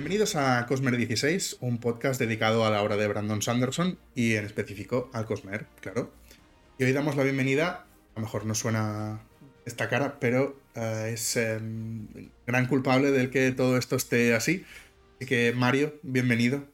[0.00, 4.46] Bienvenidos a Cosmer 16, un podcast dedicado a la obra de Brandon Sanderson y en
[4.46, 6.10] específico al Cosmer, claro.
[6.78, 7.84] Y hoy damos la bienvenida,
[8.14, 9.20] a lo mejor no suena
[9.66, 12.08] esta cara, pero eh, es em,
[12.46, 14.64] gran culpable del que todo esto esté así.
[15.16, 16.64] Así que Mario, bienvenido.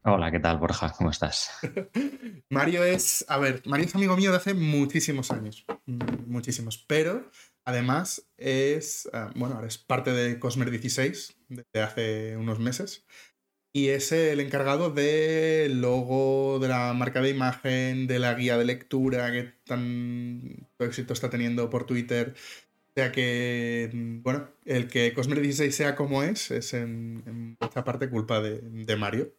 [0.00, 0.90] Hola, ¿qué tal, Borja?
[0.96, 1.50] ¿Cómo estás?
[2.48, 5.66] Mario es, a ver, Mario es amigo mío de hace muchísimos años,
[6.26, 7.30] muchísimos, pero
[7.64, 13.04] además es, eh, bueno, ahora es parte de Cosmer 16 desde hace unos meses
[13.72, 18.64] y es el encargado del logo, de la marca de imagen, de la guía de
[18.64, 22.34] lectura que tan éxito está teniendo por Twitter.
[22.90, 27.84] O sea que, mm, bueno, el que Cosmer 16 sea como es, es en, mucha
[27.84, 29.34] parte culpa de Mario.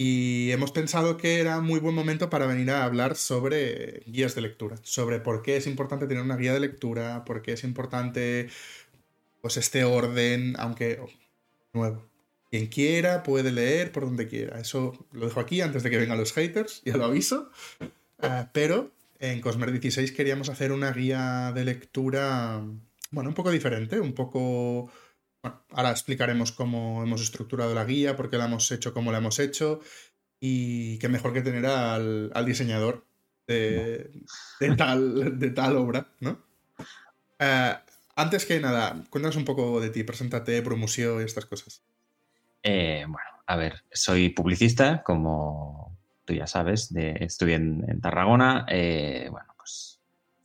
[0.00, 4.42] Y hemos pensado que era muy buen momento para venir a hablar sobre guías de
[4.42, 8.48] lectura, sobre por qué es importante tener una guía de lectura, por qué es importante
[9.40, 11.00] pues este orden, aunque
[11.72, 12.08] nuevo.
[12.48, 14.60] Quien quiera puede leer por donde quiera.
[14.60, 17.50] Eso lo dejo aquí antes de que vengan los haters, ya lo aviso.
[18.22, 22.62] Uh, pero en Cosmer 16 queríamos hacer una guía de lectura,
[23.10, 24.92] bueno, un poco diferente, un poco...
[25.42, 29.18] Bueno, ahora explicaremos cómo hemos estructurado la guía, por qué la hemos hecho, cómo la
[29.18, 29.80] hemos hecho,
[30.40, 33.04] y qué mejor que tener al, al diseñador
[33.46, 34.10] de,
[34.60, 36.42] de, tal, de tal obra, ¿no?
[37.40, 37.78] Uh,
[38.16, 41.82] antes que nada, cuéntanos un poco de ti, preséntate, promoción y estas cosas.
[42.64, 48.66] Eh, bueno, a ver, soy publicista, como tú ya sabes, de, estudié en, en Tarragona.
[48.68, 49.97] Eh, bueno, pues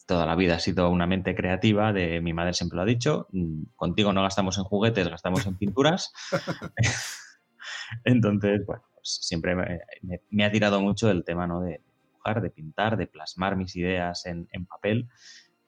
[0.06, 3.28] toda la vida ha sido una mente creativa, de mi madre siempre lo ha dicho.
[3.32, 6.14] mm, Contigo no gastamos en juguetes, gastamos en pinturas.
[8.04, 11.62] Entonces, bueno, pues siempre me, me, me, ha tirado mucho el tema ¿no?
[11.62, 15.10] de dibujar, de pintar, de plasmar mis ideas en, en papel.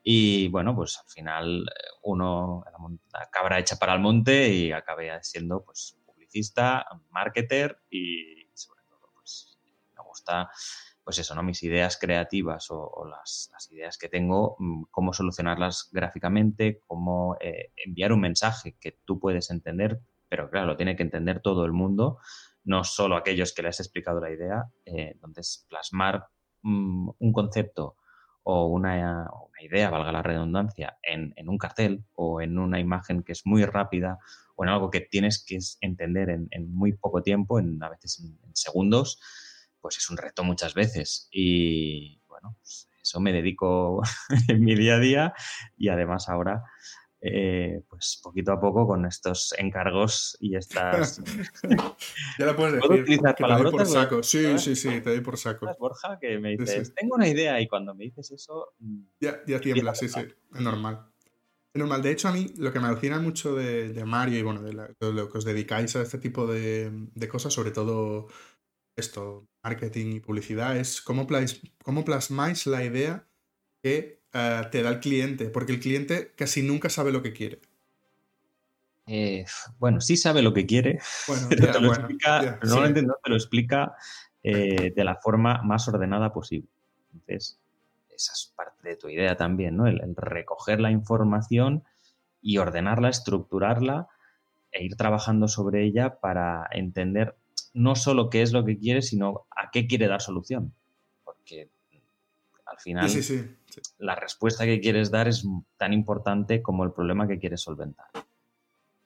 [0.03, 1.65] Y bueno, pues al final
[2.03, 2.63] uno,
[3.11, 9.09] la cabra hecha para el monte y acabé siendo pues publicista, marketer y sobre todo
[9.15, 9.57] pues
[9.97, 10.49] me gusta
[11.05, 11.43] pues eso, ¿no?
[11.43, 14.57] Mis ideas creativas o, las, ideas que tengo,
[14.89, 20.77] cómo solucionarlas gráficamente, cómo eh, enviar un mensaje que tú puedes entender, pero claro, lo
[20.77, 22.17] tiene que entender todo el mundo,
[22.63, 24.65] no solo aquellos que le has explicado la idea.
[24.83, 26.27] Eh, entonces, plasmar
[26.63, 27.97] mmm, un concepto
[28.47, 29.27] o una,
[29.59, 34.19] idea, valga la redundancia, en, un cartel o en una imagen que es muy rápida
[34.55, 38.55] o en algo que tienes que entender en, muy poco tiempo, en, a veces en,
[38.55, 39.19] segundos,
[39.85, 41.27] pues es un reto muchas veces.
[41.31, 44.01] Y bueno, pues eso me dedico
[44.47, 45.33] en mi día a día
[45.77, 46.63] y además ahora
[47.21, 51.21] eh, pues poquito a poco con estos encargos y estas...
[52.39, 52.87] ya la puedes decir.
[52.87, 54.23] ¿Puedo utilizar palabras por saco.
[54.23, 55.67] Sí, sí, sí, te doy por saco.
[55.77, 58.73] Borja, que me dices, sí, tengo una idea y cuando me dices eso...
[58.79, 61.05] mm, Ya, ya tiembla, sí, sí, es normal.
[61.75, 62.01] Es normal.
[62.01, 64.73] De hecho, a mí lo que me alucina mucho de, de Mario y bueno, de,
[64.73, 68.29] la, de, lo que os dedicáis a este tipo de, de cosas, sobre todo
[68.95, 73.27] esto, marketing y publicidad, es cómo, plas, cómo plasmáis la idea
[73.81, 77.61] que uh, te da el cliente, porque el cliente casi nunca sabe lo que quiere.
[79.07, 79.45] Eh,
[79.77, 82.69] bueno, sí sabe lo que quiere, bueno, pero, te lo bueno, explica, sí.
[83.03, 83.95] no te lo explica
[84.41, 86.69] eh, de la forma más ordenada posible.
[87.13, 87.59] Entonces,
[88.15, 89.87] esa es parte de tu idea también, ¿no?
[89.87, 91.83] El, el, recoger la información
[92.41, 94.07] y ordenarla, estructurarla
[94.71, 97.35] e ir trabajando sobre ella para entender
[97.75, 100.73] no solo qué es lo que quiere, sino a qué quiere dar solución.
[101.23, 101.69] Porque
[102.65, 105.45] al final sí, sí, sí, la respuesta que quieres dar es
[105.77, 108.07] tan importante como el problema que quieres solventar.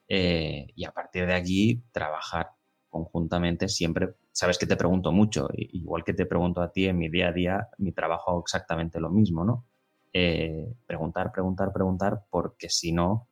[0.08, 2.50] Eh, y a partir de aquí, trabajar
[2.88, 4.14] conjuntamente siempre.
[4.32, 7.32] Sabes que te pregunto mucho, igual que te pregunto a ti en mi día a
[7.32, 9.66] día, mi trabajo hago exactamente lo mismo, ¿no?
[10.12, 13.26] Eh, preguntar, preguntar, preguntar, porque si no,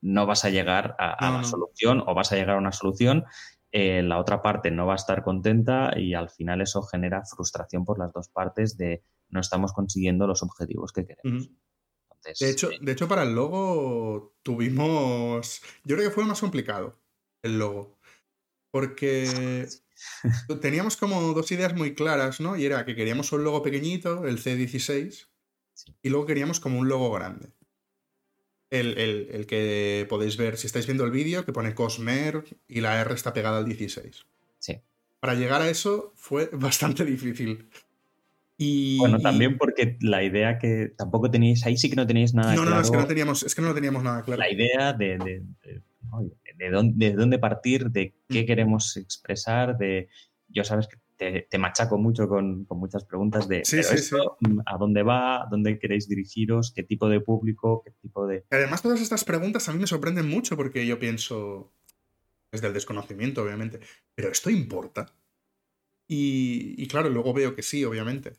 [0.00, 1.48] no vas a llegar a, a no, la no.
[1.48, 3.24] solución o vas a llegar a una solución
[3.76, 7.84] eh, la otra parte no va a estar contenta y al final eso genera frustración
[7.84, 11.48] por las dos partes de no estamos consiguiendo los objetivos que queremos.
[11.48, 11.58] Uh -huh.
[12.04, 15.60] Entonces, de, hecho, eh, de hecho, para el logo tuvimos...
[15.82, 17.00] Yo creo que fue más complicado,
[17.42, 17.98] el logo.
[18.70, 19.66] Porque
[20.62, 22.56] teníamos como dos ideas muy claras, ¿no?
[22.56, 25.26] Y era que queríamos un logo pequeñito, el C16,
[25.72, 25.96] sí.
[26.00, 27.52] y luego queríamos como un logo grande.
[28.74, 32.80] El, el, el, que podéis ver si estáis viendo el vídeo, que pone Cosmer y
[32.80, 34.24] la R está pegada al 16.
[34.58, 34.80] Sí.
[35.20, 37.68] Para llegar a eso fue bastante difícil.
[38.56, 42.54] Y, bueno, también porque la idea que tampoco teníais, ahí sí que no teníais nada
[42.54, 42.76] no, claro.
[42.76, 44.40] No, es que no teníamos, es que no teníamos nada claro.
[44.40, 45.82] La idea de, de, de,
[46.56, 48.46] de, dónde, de dónde partir, de qué mm.
[48.46, 50.08] queremos expresar, de...
[50.48, 54.36] Yo sabes que te, te machaco mucho con, con, muchas preguntas de sí, sí, esto,
[54.40, 54.56] sí.
[54.66, 58.44] a dónde va, dónde queréis dirigiros, qué tipo de público, qué tipo de...
[58.50, 61.72] Además, todas estas preguntas a mí me sorprenden mucho porque yo pienso,
[62.50, 63.80] desde el desconocimiento, obviamente.
[64.14, 65.06] Pero esto importa.
[66.06, 68.34] Y, y claro, luego veo que sí, obviamente.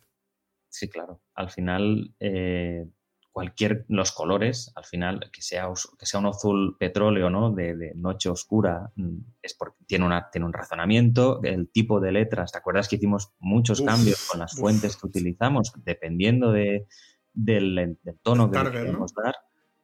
[0.69, 1.21] Sí, claro.
[1.33, 2.85] Al final, eh,
[3.35, 5.67] cualquier, los colores, al final, que sea,
[5.99, 7.51] que sea un azul petróleo, ¿no?
[7.51, 11.41] De, noche oscura, mm, es porque tiene, una, tiene un razonamiento.
[11.43, 15.73] El tipo de letras, ¿te acuerdas que hicimos muchos cambios con las fuentes que utilizamos,
[15.83, 16.87] dependiendo de,
[17.33, 19.35] del, tono que queremos dar?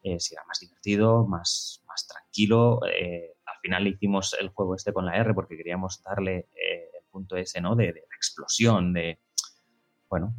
[0.01, 2.80] Eh, si era más divertido, más, más tranquilo.
[2.88, 7.36] Eh, al final hicimos el juego este con la R porque queríamos darle el punto
[7.36, 7.75] ese, ¿no?
[7.75, 9.19] De, de explosión, de,
[10.09, 10.33] bueno,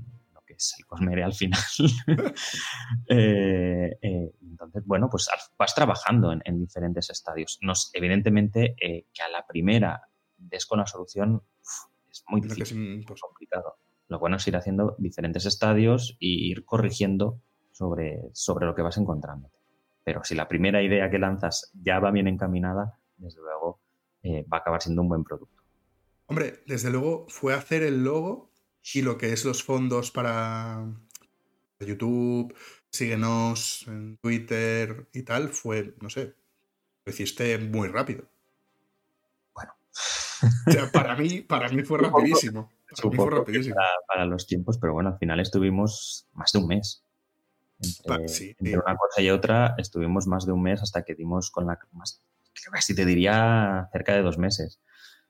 [0.56, 1.60] es el Cosmere al final.
[3.08, 5.28] Eh, eh, entonces, bueno, pues
[5.58, 7.58] vas trabajando en, diferentes estadios.
[7.62, 11.42] Nos, evidentemente, eh, que a la primera des con la solución
[12.10, 13.76] es muy difícil, muy complicado.
[14.08, 17.40] Lo bueno es ir haciendo diferentes estadios e ir corrigiendo
[17.72, 19.50] sobre, sobre lo que vas encontrando.
[20.04, 23.80] Pero si la primera idea que lanzas ya va bien encaminada, desde luego
[24.24, 25.62] va a acabar siendo un buen producto.
[26.26, 28.51] Hombre, desde luego fue hacer el logo
[28.94, 30.84] y lo que es los fondos para
[31.80, 32.54] YouTube,
[32.90, 36.34] síguenos en Twitter y tal, fue, no sé,
[37.04, 38.24] lo hiciste muy rápido.
[39.54, 39.72] Bueno.
[40.92, 42.70] para mí, para mí fue rapidísimo.
[44.06, 47.04] Para, los tiempos, pero bueno, al final estuvimos más de un mes.
[48.04, 51.78] Entre, una cosa y otra, estuvimos más de un mes hasta que dimos con la.
[51.92, 52.22] Más,
[52.70, 54.80] casi te diría cerca de dos meses.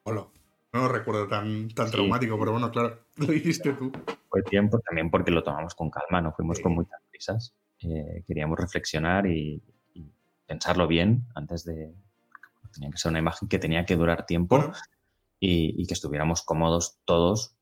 [0.03, 0.27] Hola.
[0.73, 3.93] No recuerdo tan, tan traumático, pero bueno, claro, lo hiciste tú.
[4.29, 7.55] Fue tiempo también porque lo tomamos con calma, no fuimos con muchas prisas.
[7.81, 9.63] Eh, queríamos reflexionar y,
[10.47, 11.95] pensarlo bien antes de...
[12.75, 14.73] Tenía que ser una imagen que tenía que durar tiempo
[15.39, 17.55] y, que estuviéramos cómodos todos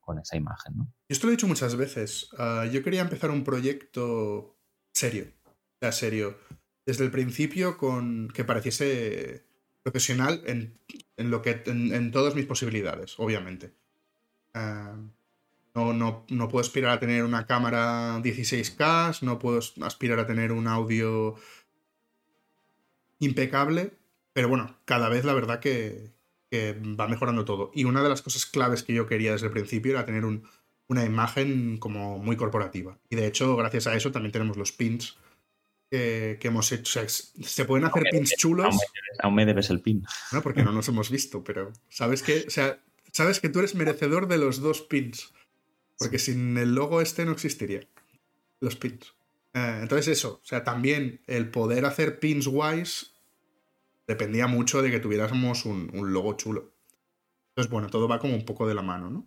[0.00, 0.76] con, esa imagen.
[0.76, 0.92] ¿no?
[1.08, 2.28] Esto lo he dicho muchas veces.
[2.38, 4.56] Ah, yo quería empezar un proyecto
[4.92, 5.32] serio,
[5.80, 6.36] sea, serio,
[6.84, 9.46] desde el principio con que pareciese
[9.82, 10.78] profesional en,
[11.16, 13.72] lo que en, todas mis posibilidades, obviamente.
[14.54, 14.96] Ah,
[15.74, 20.52] no, no, no, puedo aspirar a tener una cámara 16K, no puedo aspirar a tener
[20.52, 21.34] un audio
[23.18, 23.92] impecable,
[24.32, 26.10] pero bueno, cada vez la verdad que,
[26.54, 27.70] va mejorando todo.
[27.74, 30.26] Y una de las cosas claves que yo quería desde el principio era tener
[30.86, 32.98] una imagen como muy corporativa.
[33.08, 35.16] Y de hecho, gracias a eso también tenemos los pins
[35.92, 37.00] que, hemos hecho.
[37.00, 38.74] O sea, se pueden hacer pins chulos.
[39.22, 40.04] Aún me, debes, el pin.
[40.32, 43.74] No, porque no nos hemos visto, pero sabes que, o sea, sabes que tú eres
[43.74, 45.32] merecedor de los dos pins.
[45.98, 47.86] Porque sin el logo este no existiría.
[48.60, 49.14] Los pins.
[49.52, 53.12] Eh, entonces eso, o sea, también el poder hacer pins guays
[54.06, 56.72] dependía mucho de que tuviéramos un, un logo chulo.
[57.50, 59.26] Entonces, bueno, todo va como un poco de la mano, ¿no?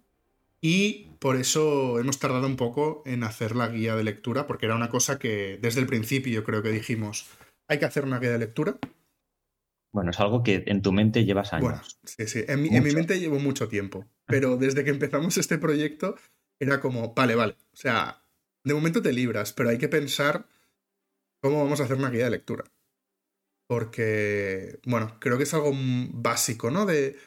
[0.67, 4.75] Y por eso hemos tardado un poco en hacer la guía de lectura, porque era
[4.75, 7.27] una cosa que desde el principio yo creo que dijimos,
[7.67, 8.79] hay que hacer una guía de lectura.
[9.93, 11.69] Bueno, es algo que en tu mente llevas años.
[11.69, 16.15] Bueno, sí, sí, en mi, mente llevo mucho tiempo, pero desde que empezamos este proyecto
[16.59, 18.23] era como, vale, vale, o sea,
[18.63, 20.47] de momento te libras, pero hay que pensar
[21.43, 22.63] cómo vamos a hacer una guía de lectura.
[23.67, 26.87] Porque, bueno, creo que es algo básico, ¿no?
[26.87, 27.17] De,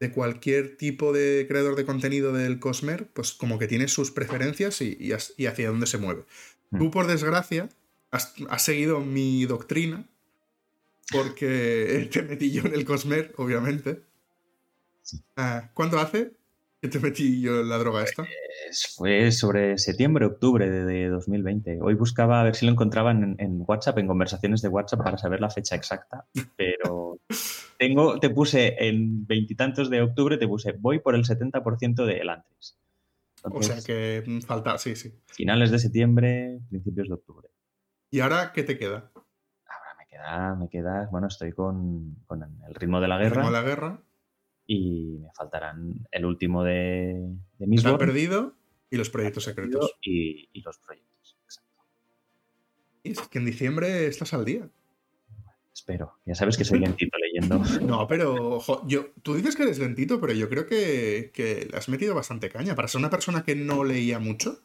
[0.00, 4.80] de cualquier tipo de creador de contenido del Cosmer, pues como que tiene sus preferencias
[4.80, 6.24] y, hacia dónde se mueve.
[6.70, 6.78] Hmm.
[6.78, 7.68] Tú, por desgracia,
[8.10, 10.08] has, seguido mi doctrina,
[11.12, 14.02] porque te metí yo en el Cosmer, obviamente.
[15.36, 16.32] Ah, ¿Cuándo hace
[16.80, 18.24] que te metí yo en la droga esta?
[18.24, 21.78] Pues fue sobre septiembre, octubre de, 2020.
[21.82, 25.40] Hoy buscaba a ver si lo encontraban en, WhatsApp, en conversaciones de WhatsApp, para saber
[25.40, 27.18] la fecha exacta, pero
[27.78, 32.30] tengo, te puse en veintitantos de octubre, te puse, voy por el 70% de el
[32.30, 32.78] antes.
[33.42, 35.12] o sea que falta, sí, sí.
[35.26, 37.48] Finales de septiembre, principios de octubre.
[38.10, 39.10] ¿Y ahora qué te queda?
[39.66, 42.16] Ahora me queda, me queda, bueno, estoy con,
[42.66, 43.28] el ritmo de la guerra.
[43.28, 44.02] El ritmo de la guerra.
[44.72, 47.26] Y me faltarán el último de,
[47.58, 48.54] de Está perdido
[48.88, 49.96] y los proyectos secretos.
[50.00, 51.82] Y, los proyectos, exacto.
[53.02, 54.68] Y es que en diciembre estás al día.
[55.74, 56.20] espero.
[56.24, 57.60] Ya sabes que soy lentito leyendo.
[57.84, 61.32] No, pero yo, tú dices que eres lentito, pero yo creo que,
[61.68, 62.76] le has metido bastante caña.
[62.76, 64.60] Para ser una persona que no leía mucho.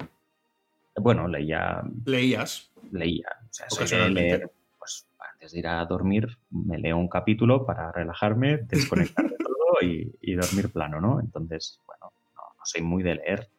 [0.97, 1.81] Bueno, leía.
[2.05, 2.71] ¿Leías?
[2.91, 3.29] Leía.
[3.71, 4.51] O sea, leer.
[4.77, 9.25] Pues antes de ir a dormir, me leo un capítulo para relajarme, desconectar
[9.81, 11.19] y, dormir plano, ¿no?
[11.19, 13.49] Entonces, bueno, no, no soy muy de leer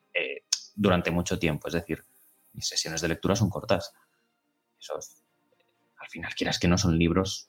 [0.76, 1.66] durante mucho tiempo.
[1.66, 2.04] Es decir,
[2.52, 3.92] mis sesiones de lectura son cortas.
[4.78, 5.23] Esos,
[5.99, 7.49] al final, quieras que no son libros,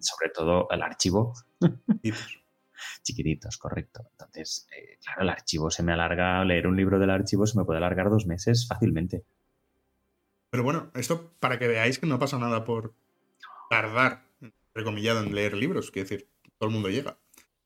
[0.00, 1.34] sobre todo el archivo.
[3.02, 4.02] Chiquititos, correcto.
[4.12, 7.64] Entonces, eh, claro, el archivo se me alarga, leer un libro del archivo se me
[7.64, 9.24] puede alargar dos meses fácilmente.
[10.50, 12.94] Pero bueno, esto para que veáis que no pasa nada por
[13.68, 14.24] tardar,
[14.74, 15.90] recomillado, en leer libros.
[15.90, 17.18] Quiero decir, todo el mundo llega.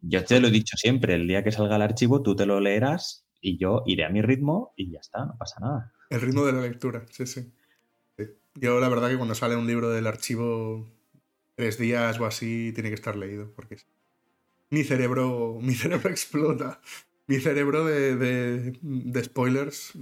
[0.02, 2.60] Yo te lo he dicho siempre, el día que salga el archivo tú te lo
[2.60, 5.92] leerás y yo iré a mi ritmo y ya está, no pasa nada.
[6.10, 7.52] El ritmo de la lectura, sí, sí.
[8.54, 10.92] Yo la verdad que cuando sale un libro del archivo
[11.54, 13.76] tres días o así tiene que estar leído porque
[14.70, 16.80] mi cerebro, mi cerebro explota.
[17.26, 19.92] Mi cerebro de, de, spoilers.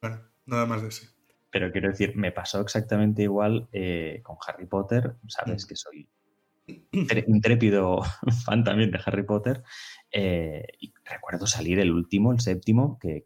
[0.00, 1.08] Bueno, nada más de ese.
[1.50, 5.14] Pero quiero decir, me pasó exactamente igual eh, con Harry Potter.
[5.28, 5.68] Sabes mm.
[5.68, 6.08] que soy
[6.92, 8.02] intrépido
[8.44, 9.62] fan también de Harry Potter.
[10.10, 13.24] Eh, y recuerdo salir el último, el séptimo, que,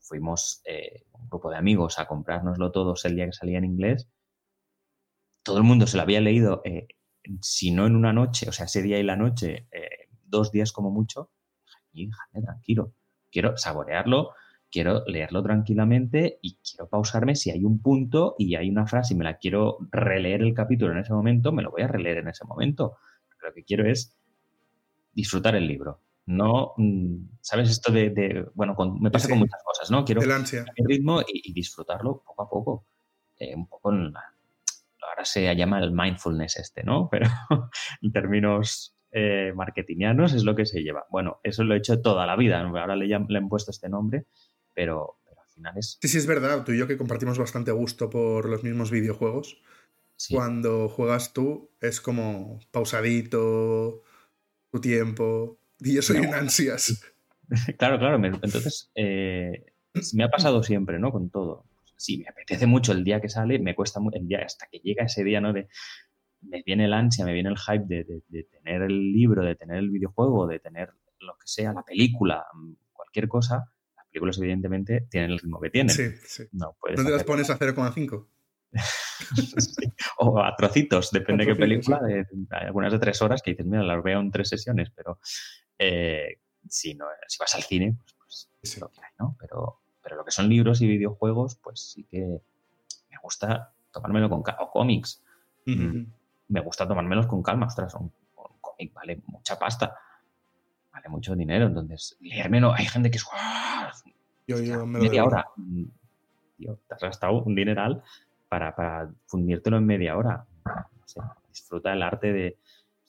[0.00, 4.06] fuimos eh, un grupo de amigos a comprárnoslo todos el día que salía en inglés.
[5.42, 6.88] Todo el mundo se lo había leído, eh,
[7.40, 9.66] si no en una noche, o sea, ese día y la noche,
[10.24, 11.30] dos días como mucho.
[11.92, 12.92] Y tranquilo,
[13.30, 14.34] quiero saborearlo,
[14.74, 19.16] quiero leerlo tranquilamente y quiero pausarme si hay un punto y hay una frase y
[19.16, 22.28] me la quiero releer el capítulo en ese momento, me lo voy a releer en
[22.28, 22.96] ese momento.
[23.40, 24.18] Lo que quiero es
[25.12, 26.00] disfrutar el libro.
[26.26, 27.70] No, mm, ¿sabes?
[27.70, 30.04] Esto de, bueno, me pasa con muchas cosas, ¿no?
[30.04, 32.86] Quiero mi ritmo y, disfrutarlo poco a poco.
[33.38, 34.24] Eh, un poco en la,
[35.08, 37.08] ahora se llama el mindfulness este, ¿no?
[37.12, 37.28] Pero
[38.02, 41.06] en términos eh, marketingianos es lo que se lleva.
[41.10, 42.60] Bueno, eso lo he hecho toda la vida.
[42.60, 44.26] Ahora le, le han puesto este nombre,
[44.74, 45.98] pero, al final es...
[46.00, 46.64] Sí, sí, es verdad.
[46.64, 49.62] Tú y yo que compartimos bastante gusto por los mismos videojuegos.
[50.30, 54.02] Cuando juegas tú es como pausadito,
[54.70, 57.02] tu tiempo, y yo soy en ansias.
[57.76, 58.16] Claro, claro.
[58.24, 59.66] entonces, eh,
[60.14, 61.12] me ha pasado siempre, ¿no?
[61.12, 61.66] Con todo.
[61.94, 64.78] Sí, me apetece mucho el día que sale, me cuesta mucho el día hasta que
[64.78, 65.52] llega ese día, ¿no?
[65.52, 65.68] De,
[66.40, 69.90] me viene el ansia, me viene el hype de, tener el libro, de tener el
[69.90, 70.90] videojuego, de tener
[71.20, 72.44] lo que sea, la película,
[72.92, 73.70] cualquier cosa.
[74.14, 75.94] Las películas, evidentemente, tienen el ritmo que tienen.
[75.94, 76.44] Sí, sí.
[76.52, 78.26] No ¿Dónde las pones a 0,5?
[80.18, 82.00] o a trocitos, depende de qué película.
[82.04, 85.18] hay algunas de tres horas que dices, mira, las veo en tres sesiones, pero
[85.78, 89.36] eh, si, no, si vas al cine, pues, pues es lo que hay, ¿no?
[89.38, 94.42] Pero, pero lo que son libros y videojuegos, pues sí que me gusta tomármelo con
[94.42, 94.62] calma.
[94.62, 95.22] O cómics.
[95.66, 96.02] Mm,
[96.48, 97.66] me gusta tomármelos con calma.
[97.66, 98.12] Ostras, un,
[98.60, 99.96] cómic vale mucha pasta.
[100.94, 101.66] Vale mucho dinero.
[101.66, 102.72] Entonces, leérmelo.
[102.72, 103.26] Hay gente que es.
[104.46, 105.46] Yo, media hora.
[105.56, 105.84] Mm,
[106.56, 108.02] tío, te has gastado un dineral
[108.48, 110.46] para, para fundírtelo en media hora.
[110.64, 112.58] No sé, disfruta el arte de.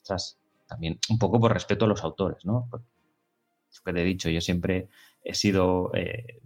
[0.01, 2.67] Ostras, también un poco por respeto a los autores, ¿no?
[2.69, 2.87] Porque,
[3.83, 4.87] que te he dicho, yo siempre
[5.23, 6.39] he sido, eh,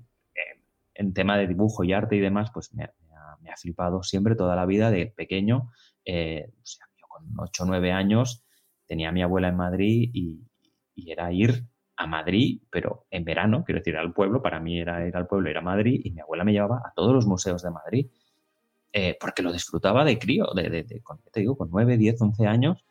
[0.95, 4.65] en tema de dibujo y arte y demás, pues me, ha, flipado siempre toda la
[4.65, 5.71] vida de pequeño.
[6.05, 8.43] Eh, o sea, yo con 8 o 9 años
[8.85, 10.48] tenía a mi abuela en Madrid y,
[11.07, 11.65] era ir
[11.95, 15.49] a Madrid, pero en verano, quiero decir, al pueblo, para mí era ir al pueblo,
[15.49, 18.07] ir a Madrid, y mi abuela me llevaba a todos los museos de Madrid,
[18.93, 21.01] eh, porque lo disfrutaba de crío, de, de, de,
[21.31, 22.85] te digo, con 9, 10, 11 años,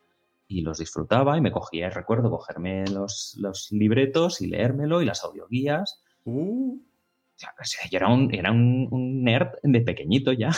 [0.47, 5.23] y los disfrutaba y me cogía, recuerdo, cogerme los, los libretos y leérmelo y las
[5.23, 6.03] audioguías.
[6.25, 6.79] Uh.
[7.37, 10.49] yo era un, era un, nerd de pequeñito ya.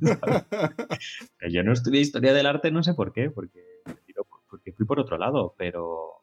[1.50, 3.82] yo no estudié historia del arte, no sé por qué, porque,
[4.48, 6.21] porque fui por otro lado, pero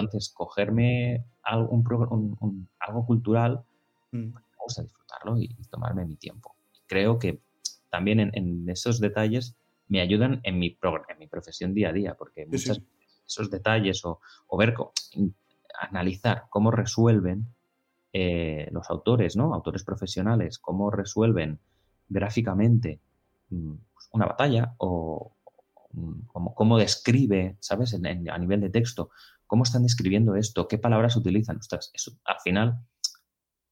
[0.00, 3.62] entonces cogerme algo, un, algo cultural,
[4.12, 4.18] mm.
[4.18, 6.54] me gusta disfrutarlo y, tomarme mi tiempo.
[6.86, 7.40] Creo que
[7.90, 9.56] también en, en esos detalles
[9.88, 12.80] me ayudan en mi, en mi profesión día a día, porque muchos
[13.26, 14.20] esos detalles o,
[14.56, 14.74] ver,
[15.80, 17.46] analizar cómo resuelven
[18.12, 19.54] eh, los autores, ¿no?
[19.54, 21.58] Autores profesionales, cómo resuelven
[22.08, 23.00] gráficamente
[23.50, 25.34] mm, pues, una batalla o,
[26.54, 27.94] cómo, describe, ¿sabes?
[27.94, 29.10] a nivel de texto,
[29.52, 31.58] cómo están describiendo esto, qué palabras utilizan.
[31.58, 32.86] Ostras, eso al final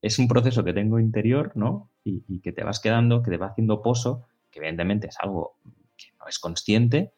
[0.03, 1.89] es un proceso que tengo interior, ¿no?
[2.05, 5.57] Y, que te vas quedando, que te va haciendo pozo, que evidentemente es algo
[5.97, 7.15] que no es consciente,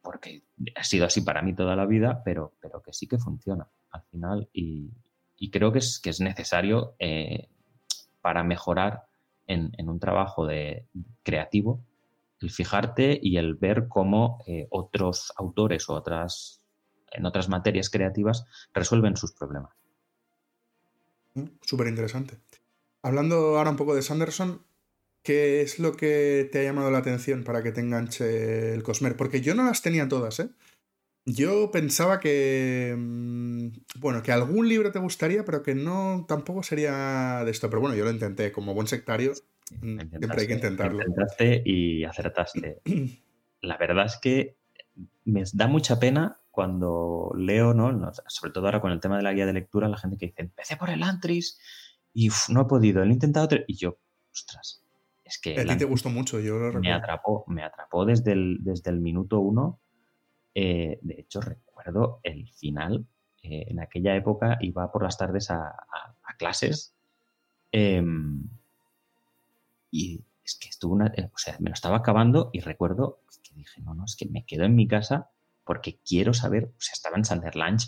[0.00, 0.44] porque
[0.76, 4.02] ha sido así para mí toda la vida, pero, pero que sí que funciona al
[4.04, 4.92] final y,
[5.50, 7.48] creo que es, que es necesario eh,
[8.20, 9.06] para mejorar
[9.48, 10.86] en, un trabajo de,
[11.24, 11.82] creativo
[12.40, 16.59] el fijarte y el ver cómo eh, otros autores o otras
[17.10, 19.72] en otras materias creativas resuelven sus problemas.
[21.34, 22.38] Mm, súper interesante.
[23.02, 24.64] Hablando ahora un poco de Sanderson,
[25.22, 29.16] ¿Qué es lo que te ha llamado la atención para que te enganche el Cosmer?
[29.16, 30.48] Porque yo no las tenía todas, ¿eh?
[31.26, 32.94] Yo pensaba que.
[32.96, 37.68] Mm, bueno, que algún libro te gustaría, pero que no tampoco sería de esto.
[37.68, 38.50] Pero bueno, yo lo intenté.
[38.50, 39.32] Como buen sectario,
[39.82, 41.02] mm, siempre hay que intentarlo.
[41.02, 42.80] Intentaste y acertaste.
[43.60, 44.56] la verdad es que
[45.26, 48.12] me da mucha pena cuando leo, ¿no?
[48.26, 50.42] Sobre todo ahora con el tema de la guía de lectura, la gente que dice,
[50.42, 51.58] empecé por el Antris
[52.12, 53.48] y no he podido, he intentado.
[53.66, 53.98] Y yo,
[54.32, 54.82] ostras,
[55.58, 59.00] a ti te gustó mucho, yo lo Me atrapó, me atrapó desde el, desde el
[59.00, 59.80] minuto uno.
[60.54, 63.06] Eh, de hecho, recuerdo el final.
[63.42, 65.74] Eh, en aquella época iba por las tardes a,
[66.38, 66.94] clases
[67.72, 68.48] em,
[69.90, 73.82] y es que estuvo una, o sea, me lo estaba acabando y recuerdo que dije,
[73.82, 75.30] no, no, es que me quedo en mi casa
[75.70, 77.78] porque quiero saber, o sea, estaba en Sunderland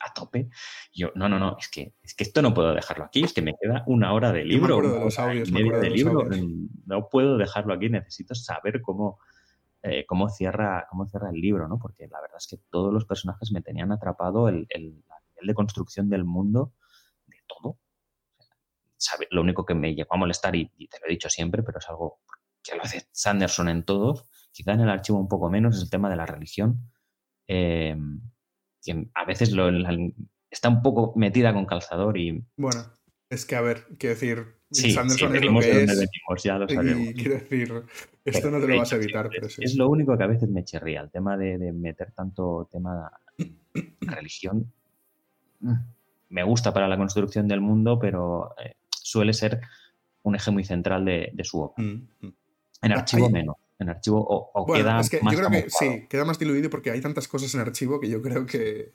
[0.00, 0.48] a tope.
[0.92, 3.42] yo, no, no, no, es que, es que esto no puedo dejarlo aquí, es que
[3.42, 4.82] me queda una hora de libro.
[4.82, 6.28] de libro,
[6.86, 9.20] no puedo dejarlo aquí, necesito saber cómo,
[9.84, 11.78] eh, cómo, cierra, cómo cierra el libro, ¿no?
[11.78, 15.54] Porque la verdad es que todos los personajes me tenían atrapado el, el, nivel de
[15.54, 16.72] construcción del mundo,
[17.28, 17.78] de todo.
[19.30, 21.88] lo único que me llegó a molestar, y, te lo he dicho siempre, pero es
[21.88, 22.18] algo
[22.64, 25.90] que lo hace Sanderson en todos, quizá en el archivo un poco menos, es el
[25.90, 26.90] tema de la religión.
[27.48, 27.96] Eh,
[28.84, 29.68] que a veces lo,
[30.50, 32.44] está un poco metida con calzador y...
[32.56, 32.84] Bueno,
[33.30, 36.42] es que a ver, quiero decir, Sanderson es lo que es.
[36.42, 37.14] ya lo sabemos.
[37.14, 37.82] quiero decir,
[38.24, 39.28] esto no te lo vas a evitar.
[39.30, 43.10] pero es, lo único que a veces me chirría, el tema de, meter tanto tema
[44.00, 44.70] religión.
[45.60, 45.74] Mm,
[46.30, 49.60] me gusta para la construcción del mundo, pero eh, suele ser
[50.22, 51.82] un eje muy central de, su obra.
[51.82, 52.34] Mm, mm.
[52.82, 56.24] En archivo menos en archivo o, queda es que más yo creo que sí, queda
[56.24, 58.94] más diluido porque hay tantas cosas en archivo que yo creo que...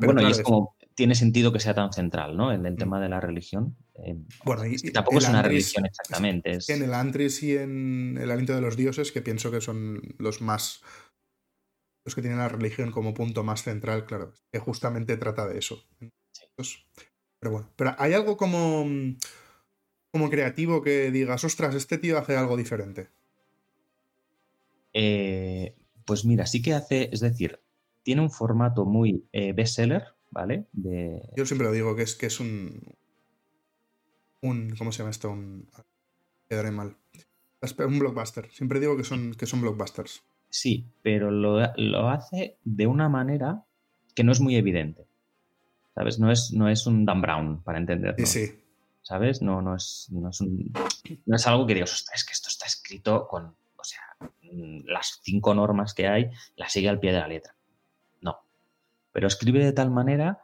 [0.00, 2.52] bueno, y es como, tiene sentido que sea tan central, ¿no?
[2.52, 2.78] En el mm.
[2.78, 3.76] tema de la religión.
[3.94, 6.52] Eh, bueno, y, tampoco es una religión exactamente.
[6.52, 6.68] Es...
[6.68, 10.40] En el Antris y en el Aliento de los Dioses, que pienso que son los
[10.40, 10.82] más...
[12.04, 15.82] Los que tienen la religión como punto más central, claro, que justamente trata de eso.
[17.40, 18.86] Pero bueno, pero hay algo como,
[20.12, 23.08] como creativo que digas, ostras, este tío hace algo diferente.
[24.98, 25.74] Eh,
[26.06, 27.60] pues mira, sí que hace, es decir,
[28.02, 30.64] tiene un formato muy eh, bestseller, ¿vale?
[31.36, 32.80] Yo siempre lo digo, que es, que es un,
[34.40, 34.74] un.
[34.78, 35.30] ¿Cómo se llama esto?
[35.30, 35.68] Un.
[36.48, 36.96] Quedaré mal.
[37.78, 38.50] Un blockbuster.
[38.52, 40.22] Siempre digo que son, que son blockbusters.
[40.48, 41.58] Sí, pero lo,
[42.08, 43.64] hace de una manera
[44.14, 45.06] que no es muy evidente.
[45.94, 46.18] ¿Sabes?
[46.18, 48.24] No es, no es un Dan Brown, para entenderlo.
[48.24, 48.60] Sí, sí.
[49.02, 49.42] ¿Sabes?
[49.42, 53.28] No, no, es, no, es no es algo que digas, es que esto está escrito
[53.28, 53.54] con
[54.84, 57.54] las cinco normas que hay las sigue al pie de la letra.
[58.20, 58.40] No.
[59.12, 60.40] Pero escribe de tal manera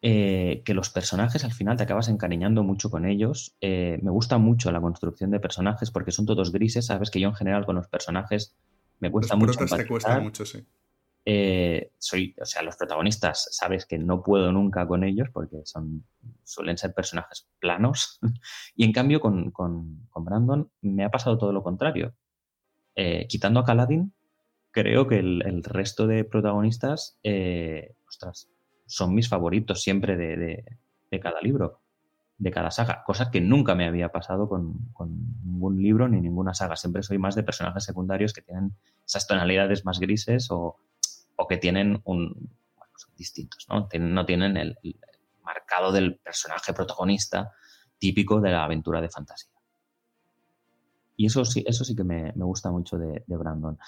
[0.00, 3.56] eh, que los personajes al final te acabas encariñando mucho con ellos.
[3.60, 6.86] Eh, me gusta mucho la construcción de personajes porque son todos grises.
[6.86, 8.56] Sabes que yo en general con los personajes
[8.98, 9.58] me cuesta mucho.
[9.64, 10.66] Te cuesta mucho, sí.
[11.24, 16.04] Eh, soy, o sea, los protagonistas, sabes que no puedo nunca con ellos porque son,
[16.42, 18.18] suelen ser personajes planos.
[18.76, 22.14] y en cambio, con, con, Brandon me ha pasado todo lo contrario.
[22.94, 24.12] Eh, quitando a Kaladin,
[24.70, 27.94] creo que el, resto de protagonistas, eh,
[28.86, 30.64] son mis favoritos siempre de,
[31.20, 31.80] cada libro,
[32.38, 34.92] de cada saga, cosa que nunca me había pasado con,
[35.44, 36.76] ningún libro ni ninguna saga.
[36.76, 38.74] Siempre soy más de personajes secundarios que tienen
[39.06, 40.78] esas tonalidades más grises o,
[41.48, 42.50] que tienen un...
[42.76, 43.88] Bueno, son distintos, ¿no?
[43.98, 44.78] no tienen el,
[45.42, 47.52] marcado del personaje protagonista
[47.98, 49.50] típico de la aventura de fantasía.
[51.22, 53.78] Y eso sí, eso sí que me, gusta mucho de, Brandon.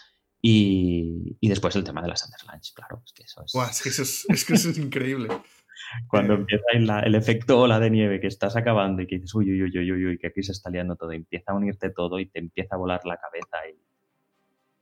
[0.41, 3.55] Y, después el tema de las Underlands, claro, es que eso es...
[3.57, 5.27] es, que eso es, increíble.
[6.09, 9.51] Cuando eh, empieza el, efecto ola de nieve que estás acabando y que dices, uy,
[9.51, 12.21] uy, uy, uy, uy, uy, que aquí se está liando todo, empieza a unirte todo
[12.21, 13.69] y te empieza a volar la cabeza.
[13.69, 13.83] Y...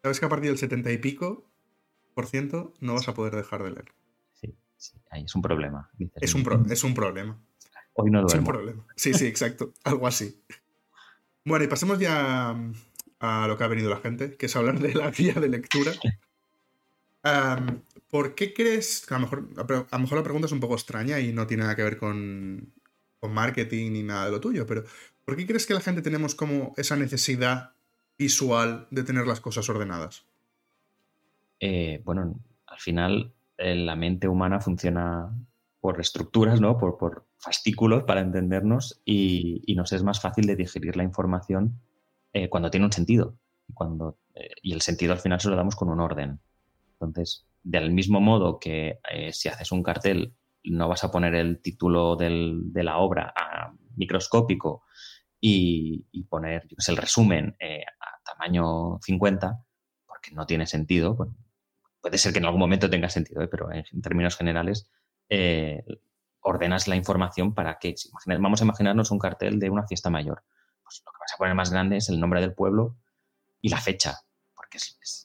[0.02, 1.50] Sabes que a partir del 70 y pico
[2.12, 3.94] por ciento no vas a poder dejar de leer.
[4.34, 5.90] Sí, sí, ahí es un problema.
[6.16, 7.42] es, un es un problema.
[7.94, 8.34] Hoy no duermo.
[8.34, 8.86] Es un problema.
[8.94, 9.72] Sí, sí, exacto.
[9.84, 10.42] Algo así.
[11.44, 12.72] Bueno, y pasemos ya mm,
[13.20, 15.92] a lo que ha venido la gente, que es hablar de la guía de lectura.
[18.10, 21.18] ¿Por qué crees, a lo, mejor, a lo mejor la pregunta es un poco extraña
[21.18, 22.72] y no tiene nada que ver con,
[23.22, 24.84] marketing ni nada de lo tuyo, pero
[25.24, 27.72] ¿por qué crees que la gente tenemos como esa necesidad
[28.18, 30.24] visual de tener las cosas ordenadas?
[31.60, 32.34] Eh, bueno,
[32.66, 35.32] al final eh, la mente humana funciona
[35.82, 36.78] por estructuras, ¿no?
[36.78, 41.80] Por, por fascículos para entendernos y, nos es más fácil de digerir la información
[42.32, 43.36] eh, cuando tiene un sentido.
[43.74, 46.38] Cuando, eh, y el sentido al final se lo damos con un orden.
[46.92, 51.60] Entonces, del mismo modo que eh, si haces un cartel no vas a poner el
[51.60, 54.84] título de la obra a microscópico
[55.40, 59.64] y, poner el resumen a tamaño 50,
[60.06, 61.16] porque no tiene sentido.
[62.00, 64.88] puede ser que en algún momento tenga sentido, pero en, términos generales
[66.42, 67.94] ordenas la información para que,
[68.26, 70.44] vamos a imaginarnos un cartel de una fiesta mayor.
[70.82, 72.96] Pues lo que vas a poner más grande es el nombre del pueblo
[73.60, 74.18] y la fecha,
[74.54, 74.78] porque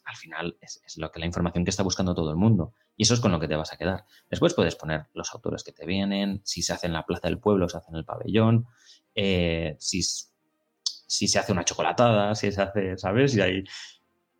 [0.05, 2.73] al final es, lo que la información que está buscando todo el mundo.
[2.95, 4.05] Y eso es con lo que te vas a quedar.
[4.29, 7.39] Después puedes poner los autores que te vienen, si se hace en la plaza del
[7.39, 8.67] pueblo, se hace en el pabellón,
[9.15, 13.35] eh, si, si se hace una chocolatada, si se hace, ¿sabes?
[13.35, 13.63] Y hay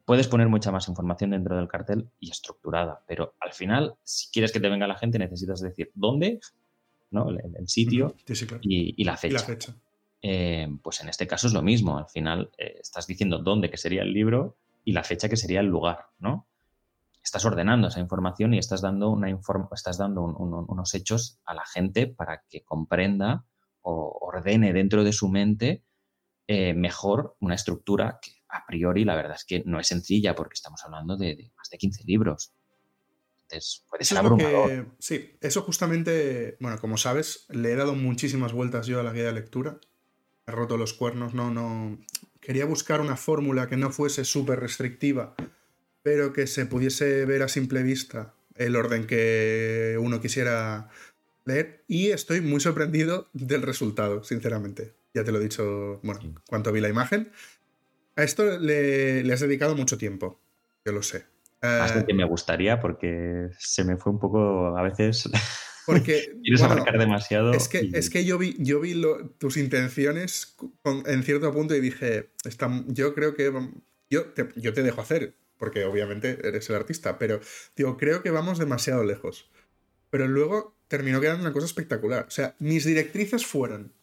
[0.07, 4.53] puedes poner mucha más información dentro del cartel y estructurada, pero al final, si quieres
[4.53, 6.39] que te venga la gente, necesitas decir dónde,
[7.11, 7.29] ¿no?
[7.29, 8.15] el, sitio
[8.61, 9.45] y, la fecha.
[10.21, 11.97] Eh, pues en este caso es lo mismo.
[11.97, 15.59] Al final eh, estás diciendo dónde que sería el libro y la fecha que sería
[15.59, 16.47] el lugar, ¿no?
[17.21, 19.27] Estás ordenando esa información y estás dando, una
[19.73, 23.43] estás dando unos hechos a la gente para que comprenda
[23.81, 25.83] o ordene dentro de su mente
[26.47, 30.53] eh, mejor una estructura que a priori la verdad es que no es sencilla porque
[30.53, 32.53] estamos hablando de, más de 15 libros.
[33.43, 34.87] Entonces, puede ser abrumador.
[34.99, 39.25] sí, eso justamente, bueno, como sabes, le he dado muchísimas vueltas yo a la guía
[39.25, 39.79] de lectura.
[40.45, 41.97] He roto los cuernos, no, no.
[42.41, 45.35] Quería buscar una fórmula que no fuese súper restrictiva,
[46.03, 50.89] pero que se pudiese ver a simple vista el orden que uno quisiera
[51.45, 51.83] leer.
[51.87, 56.79] Y estoy muy sorprendido del resultado, sinceramente ya te lo he dicho, bueno, cuanto vi
[56.79, 57.31] la imagen.
[58.17, 60.41] A esto le, has dedicado mucho tiempo,
[60.83, 61.25] yo lo sé.
[61.61, 65.29] Más de que me gustaría porque se me fue un poco a veces...
[65.85, 67.53] Porque quieres abarcar demasiado.
[67.53, 68.99] Es que, es que yo vi, yo vi
[69.37, 70.57] tus intenciones
[71.05, 72.31] en cierto punto y dije,
[72.87, 73.51] yo creo que
[74.09, 77.39] yo te, yo te dejo hacer, porque obviamente eres el artista, pero
[77.75, 79.49] digo, creo que vamos demasiado lejos.
[80.09, 82.25] Pero luego terminó quedando una cosa espectacular.
[82.27, 83.93] O sea, mis directrices fueron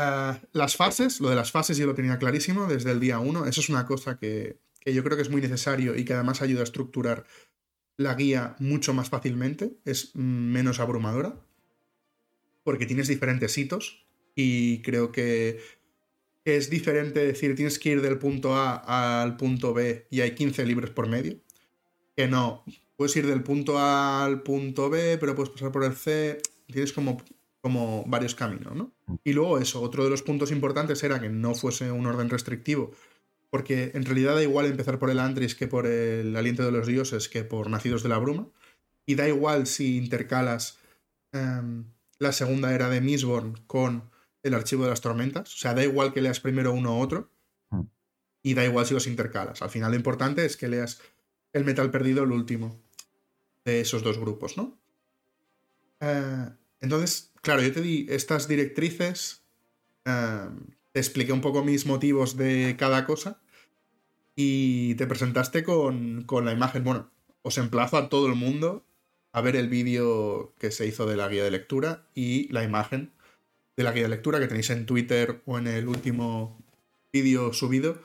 [0.00, 3.46] Ah, las fases, lo de las fases yo lo tenía clarísimo desde el día 1.
[3.46, 6.60] Eso es una cosa que, yo creo que es muy necesario y que además ayuda
[6.60, 7.26] a estructurar
[7.96, 9.76] la guía mucho más fácilmente.
[9.84, 11.40] Es menos abrumadora.
[12.62, 14.06] Porque tienes diferentes hitos.
[14.36, 15.58] Y creo que,
[16.44, 20.64] es diferente decir tienes que ir del punto A al punto B y hay 15
[20.64, 21.40] libros por medio.
[22.16, 22.64] Que no,
[22.96, 26.40] puedes ir del punto A al punto B, pero puedes pasar por el C.
[26.68, 27.20] Tienes como
[27.60, 28.92] como varios caminos, ¿no?
[29.06, 29.14] Mm.
[29.24, 32.92] Y luego eso, otro de los puntos importantes era que no fuese un orden restrictivo,
[33.50, 36.86] porque en realidad da igual empezar por el Andris que por el Aliento de los
[36.86, 38.48] Dioses que por Nacidos de la Bruma,
[39.06, 40.78] y da igual si intercalas
[41.32, 41.84] em,
[42.18, 44.10] la segunda era de Mistborn con
[44.42, 47.30] el Archivo de las Tormentas, o sea, da igual que leas primero uno u otro,
[47.70, 47.82] mm.
[48.42, 49.62] y da igual si los intercalas.
[49.62, 51.00] Al final lo importante es que leas
[51.52, 52.78] el Metal Perdido, el último
[53.64, 54.78] de esos dos grupos, ¿no?
[56.00, 56.48] Eh,
[56.80, 59.42] entonces, claro, yo te di estas directrices,
[60.04, 63.40] em, te expliqué un poco mis motivos de cada cosa
[64.36, 66.84] y te presentaste con, la imagen.
[66.84, 68.84] Bueno, os emplazo a todo el mundo
[69.32, 73.12] a ver el vídeo que se hizo de la guía de lectura y la imagen
[73.78, 76.62] de la guía de lectura que tenéis en Twitter o en el último
[77.14, 77.98] vídeo subido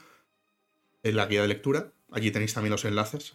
[1.03, 1.91] en la guía de lectura.
[2.11, 3.33] Allí tenéis también los enlaces.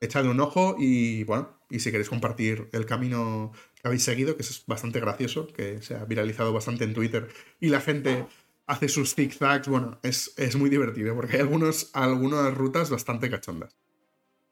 [0.00, 3.52] Echadle un ojo y bueno, y si queréis compartir el camino
[3.86, 7.28] habéis seguido, que es bastante gracioso, que se ha viralizado bastante en Twitter
[7.60, 8.26] y la gente
[8.66, 9.68] hace sus zigzags.
[9.68, 13.76] Bueno, es, muy divertido porque hay algunos, algunas rutas bastante cachondas.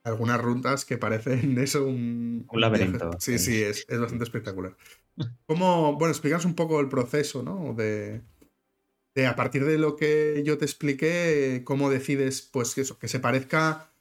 [0.03, 2.45] Algunas rutas que parecen eso un...
[2.49, 3.11] Un laberinto.
[3.19, 4.77] Sí, sí, es, bastante espectacular.
[5.47, 7.73] ¿Cómo, bueno, explicas un poco el proceso, ¿no?
[7.73, 8.21] De,
[9.15, 13.19] de a partir de lo que yo te expliqué, cómo decides, pues eso, que se
[13.19, 13.94] parezca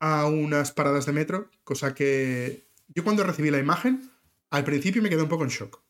[0.00, 4.10] a unas paradas de metro, cosa que yo cuando recibí la imagen
[4.50, 5.82] al principio me quedé un poco en shock.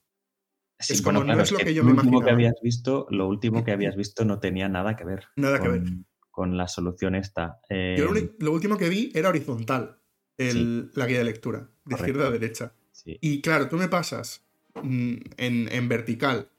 [0.78, 2.24] es como no es lo que, yo me imaginaba.
[2.24, 5.26] Que habías visto, lo último que habías visto no tenía nada que ver.
[5.36, 5.82] Nada que ver.
[6.30, 7.60] Con la solución esta.
[7.70, 9.98] Yo lo, último que vi era horizontal,
[10.36, 12.72] la guía de lectura, de izquierda a derecha.
[13.04, 14.44] Y claro, tú me pasas
[14.82, 16.50] mm, en, vertical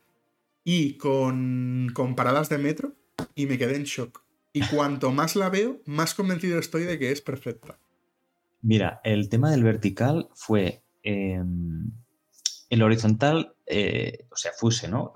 [0.64, 2.94] y con, con paradas de metro
[3.36, 4.22] y me quedé en shock.
[4.52, 7.78] Y cuanto más la veo, más convencido estoy de que es perfecta.
[8.62, 11.92] Mira, el tema del vertical fue Em,
[12.70, 15.14] el horizontal, eh, o sea, fuse, ¿no?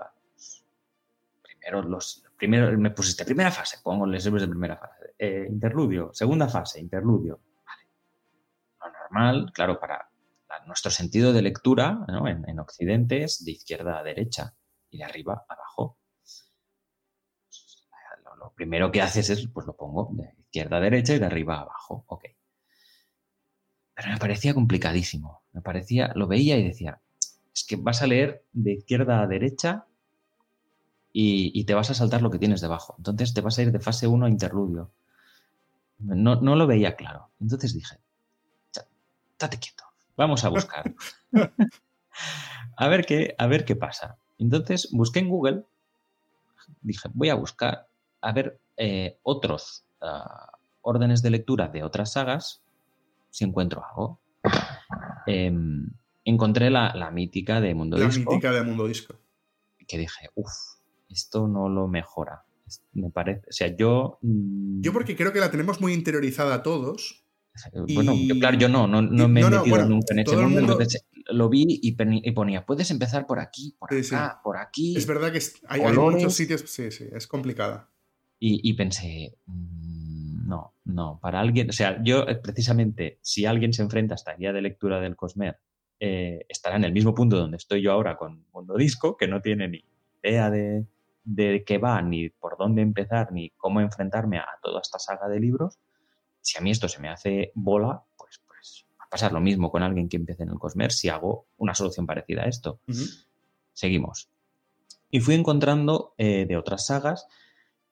[1.42, 5.14] Primero, los, primero me pusiste primera fase, pongo los de primera fase.
[5.20, 7.40] Eh, interludio, segunda fase, interludio.
[7.66, 7.84] Vale.
[8.82, 10.10] Lo normal, claro, para
[10.66, 14.56] nuestro sentido de lectura en, Occidente es de izquierda a derecha
[14.90, 15.98] y de arriba a abajo.
[18.56, 21.62] Primero que haces es, pues lo pongo de izquierda a derecha y de arriba a
[21.62, 22.04] abajo.
[22.08, 22.26] Ok.
[23.96, 25.42] Pero me parecía complicadísimo.
[25.54, 27.00] Me parecía, lo veía y decía,
[27.54, 29.86] es que vas a leer de izquierda a derecha
[31.16, 32.96] y, te vas a saltar lo que tienes debajo.
[32.98, 34.90] Entonces te vas a ir de fase 1 a interludio.
[36.00, 37.30] No, lo veía claro.
[37.40, 37.98] Entonces dije,
[39.32, 39.84] estate quieto,
[40.18, 40.96] vamos a buscar.
[42.78, 44.18] a, ver qué, a ver qué pasa.
[44.40, 45.66] Entonces busqué en Google,
[46.82, 47.88] dije, voy a buscar,
[48.24, 52.62] a ver eh, otros ah, órdenes de lectura de otras sagas
[53.30, 54.20] si encuentro algo.
[55.28, 55.90] Em,
[56.26, 58.30] encontré la, mítica de Mundo Disco.
[58.30, 59.16] La mítica de Mundo Disco.
[59.88, 60.52] Que dije, uff,
[61.10, 62.44] esto no lo mejora.
[62.94, 63.42] Me parece.
[63.50, 64.20] O sea, yo.
[64.22, 67.24] Mm, yo porque creo que la tenemos muy interiorizada todos.
[67.94, 70.80] Bueno, claro, yo no, no, me he metido nunca en ese mundo.
[71.28, 71.92] Lo vi y,
[72.34, 74.98] ponía, puedes empezar por aquí, por acá, por aquí.
[74.98, 77.93] Es verdad que hay, hay, muchos sitios, sí, sí, es complicada.
[78.46, 83.84] Y, pensé, mm, no, no, para alguien, o sea, yo eh, precisamente, si alguien se
[83.84, 85.58] enfrenta a esta guía de lectura del Cosmer,
[85.98, 89.42] eh, estará en el mismo punto donde estoy yo ahora con Mundo Disco, que no
[89.42, 89.86] tiene ni
[90.22, 90.86] idea de,
[91.24, 95.40] de qué va, ni por dónde empezar, ni cómo enfrentarme a toda esta saga de
[95.40, 95.80] libros.
[96.42, 99.72] Si a mí esto se me hace bola, pues, pues va a pasar lo mismo
[99.72, 102.82] con alguien que empiece en el Cosmer si hago una solución parecida a esto.
[103.72, 104.28] Seguimos.
[105.10, 107.26] Y fui encontrando eh, de otras sagas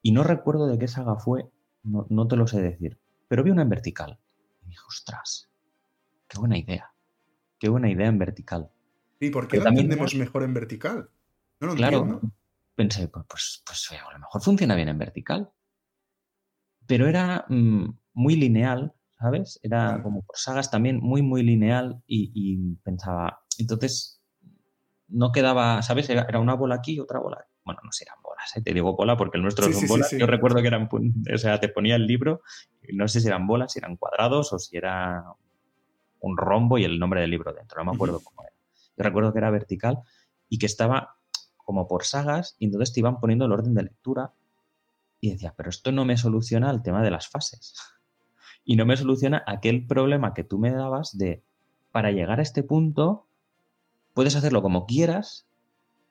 [0.02, 1.50] y no recuerdo de qué saga fue,
[1.84, 4.20] no, te lo sé decir, pero vi una en vertical.
[4.64, 5.50] Y dije, ostras,
[6.28, 6.94] qué buena idea.
[7.60, 8.72] Qué buena idea en vertical.
[9.20, 11.10] ¿Y por qué la entendemos mejor en vertical?
[11.60, 12.22] No lo claro,
[12.76, 15.52] pensé, pues, pues, pues, a lo mejor funciona bien en vertical.
[16.88, 19.60] Pero era mm, muy lineal, ¿sabes?
[19.62, 24.21] Era como por sagas también muy, muy lineal y, pensaba, entonces
[25.12, 26.10] no quedaba, ¿sabes?
[26.10, 27.46] Era, era, una bola aquí, otra bola.
[27.64, 28.18] Bueno, no sé, eran
[28.56, 28.62] ¿eh?
[28.62, 30.12] te digo bola porque el nuestro son bolas.
[30.12, 32.42] Yo recuerdo que eran, o sea, te ponía el libro,
[32.94, 35.24] no sé si eran bolas, si eran cuadrados o si era
[36.20, 38.54] un rombo y el nombre del libro dentro, no me acuerdo cómo era.
[38.98, 40.00] Yo recuerdo que era vertical
[40.50, 41.16] y que estaba
[41.58, 44.34] como por sagas y entonces te iban poniendo el orden de lectura
[45.20, 47.76] y decía, pero esto no me soluciona el tema de las fases
[48.66, 51.44] y no me soluciona aquel problema que tú me dabas de,
[51.92, 53.28] para llegar a este punto,
[54.22, 55.48] puedes hacerlo como quieras,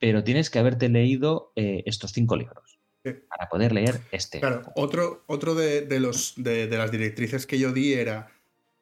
[0.00, 4.40] pero tienes que haberte leído eh, estos cinco libros para poder leer este.
[4.40, 8.32] Claro, otro, otro de, los, de, las directrices que yo di era,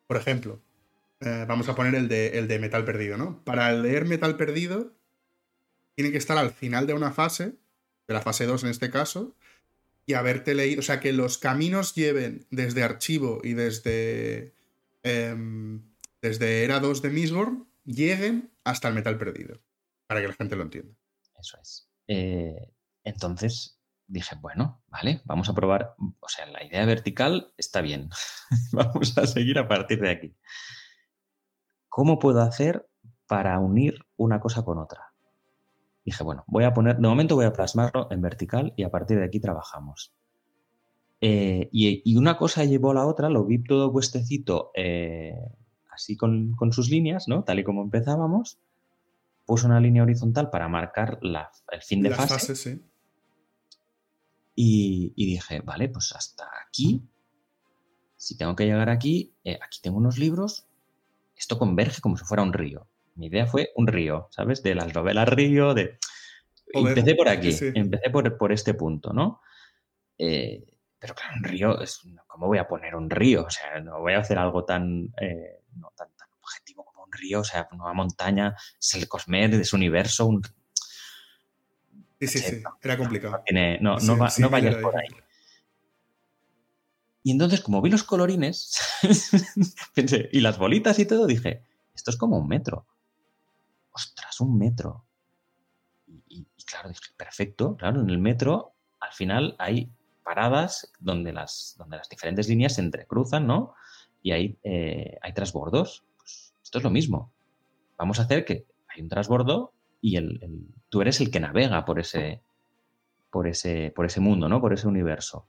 [0.07, 0.62] por ejemplo,
[1.21, 3.45] eh, vamos a poner el de, el de Metal Perdido, ¿no?
[3.45, 4.95] Para leer Metal Perdido,
[5.95, 7.53] tiene que estar al final de una fase,
[8.07, 9.37] de la fase 2 en este caso,
[10.07, 14.55] y haberte leído, o sea, que los caminos lleven desde archivo y desde,
[15.03, 15.83] em,
[16.23, 19.61] desde Era 2 de Mistborn, lleguen hasta el Metal Perdido,
[20.07, 20.94] para que la gente lo entienda.
[21.38, 21.90] Eso es.
[22.07, 22.72] Eh,
[23.03, 25.94] entonces dije, bueno, vale, vamos a probar.
[26.20, 28.11] O sea, la idea vertical está bien.
[28.72, 30.37] vamos a seguir a partir de aquí.
[31.88, 32.88] ¿Cómo puedo hacer
[33.27, 35.14] para unir una cosa con otra?
[36.05, 39.18] Dije, bueno, voy a poner, de momento voy a plasmarlo en vertical y a partir
[39.18, 40.14] de aquí trabajamos.
[41.20, 45.35] Eh, y, una cosa llevó a la otra, lo vi todo puestecito eh,
[45.99, 47.45] así con, con, sus líneas, ¿no?
[47.45, 48.59] Tal y como empezábamos
[49.49, 52.83] puso una línea horizontal para marcar el fin de fase.
[54.55, 57.03] y, dije, vale, pues hasta aquí.
[58.15, 60.67] Si tengo que llegar aquí, eh, aquí tengo unos libros.
[61.35, 62.89] Esto converge como si fuera un río.
[63.15, 64.63] Mi idea fue un río, ¿sabes?
[64.63, 65.99] De las novelas río, de...
[66.75, 69.41] empecé por aquí, empecé por, este punto, ¿no?
[70.19, 70.63] Eh,
[70.99, 73.47] pero claro, un río, es, ¿cómo voy a poner un río?
[73.47, 76.09] O sea, no voy a hacer algo tan, eh, no, tan
[76.41, 80.27] objetivo un río, o sea, una montaña, es el Cosmer, es universo.
[80.27, 80.43] Un...
[82.21, 83.43] Sí, sí, sí, era complicado.
[83.81, 84.17] No, no,
[84.51, 85.09] vayas por ahí.
[87.23, 88.79] Y entonces, como vi los colorines
[89.95, 91.63] pensé, y las bolitas y todo, dije,
[91.95, 92.87] esto es como un metro.
[93.93, 95.05] Ostras, un metro.
[96.29, 101.97] Y, claro, dije, perfecto, claro, en el metro al final hay paradas donde las, donde
[101.97, 103.75] las diferentes líneas se entrecruzan, ¿no?
[104.29, 106.05] Y hay, eh, hay transbordos.
[106.62, 107.33] Esto es lo mismo.
[107.97, 111.99] Vamos a hacer que hay un transbordo y el, tú eres el que navega por
[111.99, 112.43] ese,
[113.31, 114.61] por ese, por ese mundo, ¿no?
[114.61, 115.47] Por ese universo.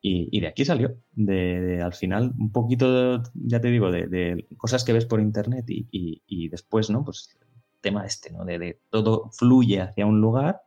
[0.00, 0.96] Y, de aquí salió.
[1.10, 6.48] De, al final, un poquito, ya te digo, de, cosas que ves por internet y,
[6.50, 7.04] después, ¿no?
[7.04, 8.44] Pues el tema este, ¿no?
[8.44, 10.60] De, todo fluye hacia un lugar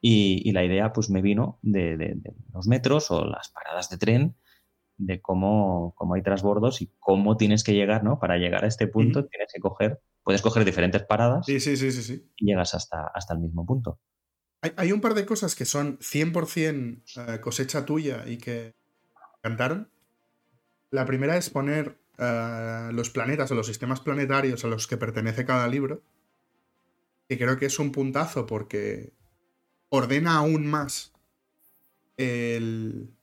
[0.00, 2.16] y, la idea, pues me vino de,
[2.54, 4.34] los metros o las paradas de tren
[5.00, 8.18] de cómo, cómo, hay transbordos y cómo tienes que llegar, ¿no?
[8.18, 11.90] Para llegar a este punto tienes que coger, puedes coger diferentes paradas sí, sí, sí,
[11.90, 13.98] sí, y llegas hasta, hasta el mismo punto.
[14.76, 18.74] Hay, un par de cosas que son 100% eh, cosecha tuya y que
[19.42, 19.88] cantaron.
[20.90, 25.46] La primera es poner eh, los planetas o los sistemas planetarios a los que pertenece
[25.46, 26.02] cada libro.
[27.26, 29.14] Y creo que es un puntazo porque
[29.88, 31.14] ordena aún más
[32.18, 33.14] el,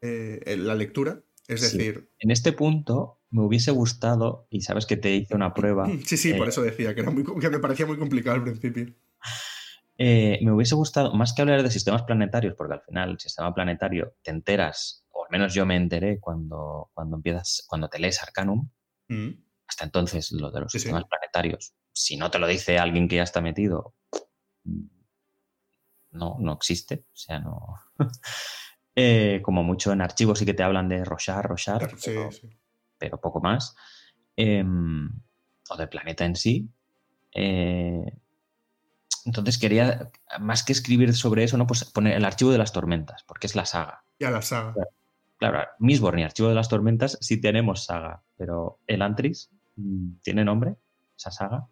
[0.00, 1.22] eh, la lectura.
[1.46, 2.10] Es decir.
[2.18, 5.88] En este punto me hubiese gustado, y sabes que te hice una prueba.
[6.06, 8.44] Sí, sí, por eh, eso decía, que, era muy, que me parecía muy complicado al
[8.44, 8.94] principio.
[9.96, 13.52] Eh, me hubiese gustado, más que hablar de sistemas planetarios, porque al final el sistema
[13.54, 18.22] planetario te enteras, o al menos yo me enteré cuando, cuando empiezas, cuando te lees
[18.22, 18.68] Arcanum,
[19.08, 19.30] mm.
[19.66, 23.24] hasta entonces lo de los sistemas planetarios, si no te lo dice alguien que ya
[23.24, 23.96] está metido,
[26.12, 27.04] no, no existe.
[27.12, 27.74] O sea, no.
[29.00, 31.88] Eh, como mucho en archivos sí que te hablan de Rochar, Rochar,
[32.98, 33.76] pero, poco más.
[34.34, 35.08] Em,
[35.70, 36.68] o del planeta en sí.
[37.32, 38.12] Eh,
[39.24, 41.64] entonces quería, más que escribir sobre eso, ¿no?
[41.64, 44.02] Pues poner el archivo de las tormentas, porque es la saga.
[44.18, 44.74] Ya la saga.
[45.38, 50.44] Claro, Mistborn y Archivo de las Tormentas sí tenemos saga, pero el Antris mm, tiene
[50.44, 50.74] nombre,
[51.16, 51.68] esa saga.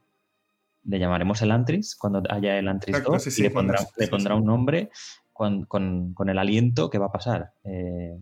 [0.85, 4.91] Le llamaremos el Antris cuando haya el Antris 2 y le pondrá, un nombre
[5.37, 7.53] con, el aliento que va a pasar.
[7.65, 8.19] Eh,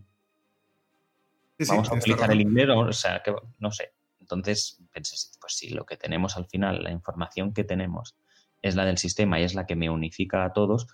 [1.67, 3.93] vamos a utilizar el inglés, o sea, que, no sé.
[4.19, 8.15] Entonces pensé, pues sí, lo que tenemos al final, la información que tenemos
[8.61, 10.87] es la del sistema y es la que me unifica a todos,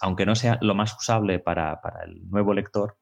[0.00, 2.96] aunque no sea lo más usable para, el nuevo lector,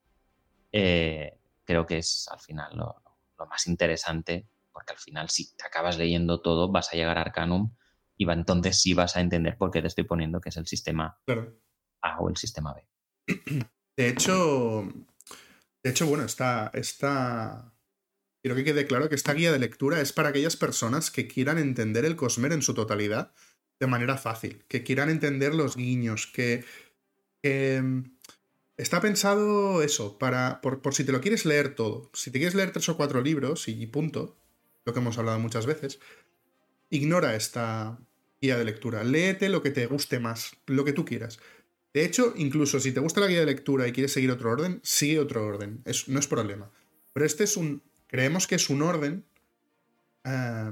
[0.71, 2.95] eh, creo que es al final lo,
[3.49, 7.71] más interesante, porque al final si te acabas leyendo todo vas a llegar a Arcanum
[8.15, 10.65] y va, entonces sí vas a entender por qué te estoy poniendo que es el
[10.65, 11.17] sistema
[12.03, 12.85] A o el sistema B.
[13.95, 14.87] De hecho,
[15.83, 17.73] de hecho, bueno, está, está...
[18.41, 21.57] Quiero que quede claro que esta guía de lectura es para aquellas personas que quieran
[21.57, 23.33] entender el Cosmer en su totalidad
[23.79, 26.63] de manera fácil, que quieran entender los guiños, que,
[27.43, 28.01] mm,
[28.77, 32.09] está pensado eso, para, por, si te lo quieres leer todo.
[32.13, 34.37] Si te quieres leer tres o cuatro libros y punto,
[34.85, 35.99] lo que hemos hablado muchas veces,
[36.89, 37.97] ignora esta
[38.41, 39.03] guía de lectura.
[39.03, 41.39] Léete lo que te guste más, lo que tú quieras.
[41.93, 44.79] De hecho, incluso si te gusta la guía de lectura y quieres seguir otro orden,
[44.83, 45.83] sigue otro orden.
[46.07, 46.71] no es problema.
[47.13, 47.83] Pero este es un.
[48.07, 49.25] Creemos que es un orden.
[50.23, 50.71] Eh,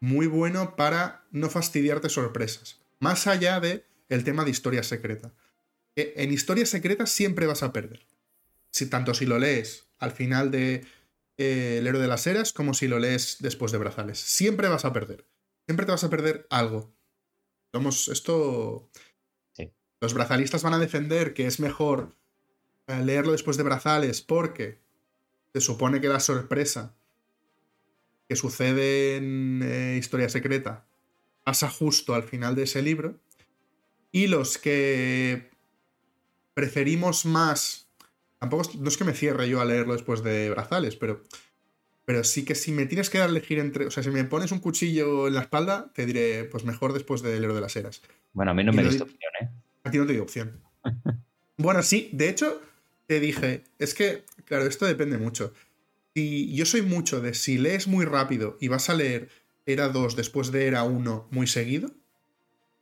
[0.00, 2.80] muy bueno para no fastidiarte sorpresas.
[2.98, 5.32] Más allá de el tema de historia secreta.
[5.94, 8.04] En historia secreta siempre vas a perder.
[8.70, 10.84] Si, tanto si lo lees al final de
[11.38, 14.18] eh, El héroe de las eras como si lo lees después de Brazales.
[14.18, 15.24] Siempre vas a perder.
[15.66, 16.92] Siempre te vas a perder algo.
[17.72, 18.90] Somos esto.
[20.02, 22.08] Los brazalistas van a defender que es mejor
[22.88, 24.80] eh, leerlo después de Brazales porque
[25.54, 26.92] se supone que la sorpresa
[28.28, 30.84] que sucede en eh, Historia Secreta
[31.44, 33.20] pasa justo al final de ese libro.
[34.10, 35.50] Y los que
[36.52, 37.86] preferimos más.
[38.40, 41.22] Tampoco no es que me cierre yo a leerlo después de Brazales, pero.
[42.04, 43.86] Pero sí que si me tienes que dar elegir entre.
[43.86, 47.22] O sea, si me pones un cuchillo en la espalda, te diré, pues mejor después
[47.22, 48.02] del héroe de las eras.
[48.32, 49.61] Bueno, a mí no me diste opción, ¿eh?
[49.84, 50.60] A ti no te di opción.
[51.56, 52.60] bueno, sí, de hecho,
[53.06, 55.52] te dije, es que, claro, esto depende mucho.
[56.14, 59.30] Si yo soy mucho de si lees muy rápido y vas a leer
[59.64, 61.90] Era 2 después de Era 1 muy seguido,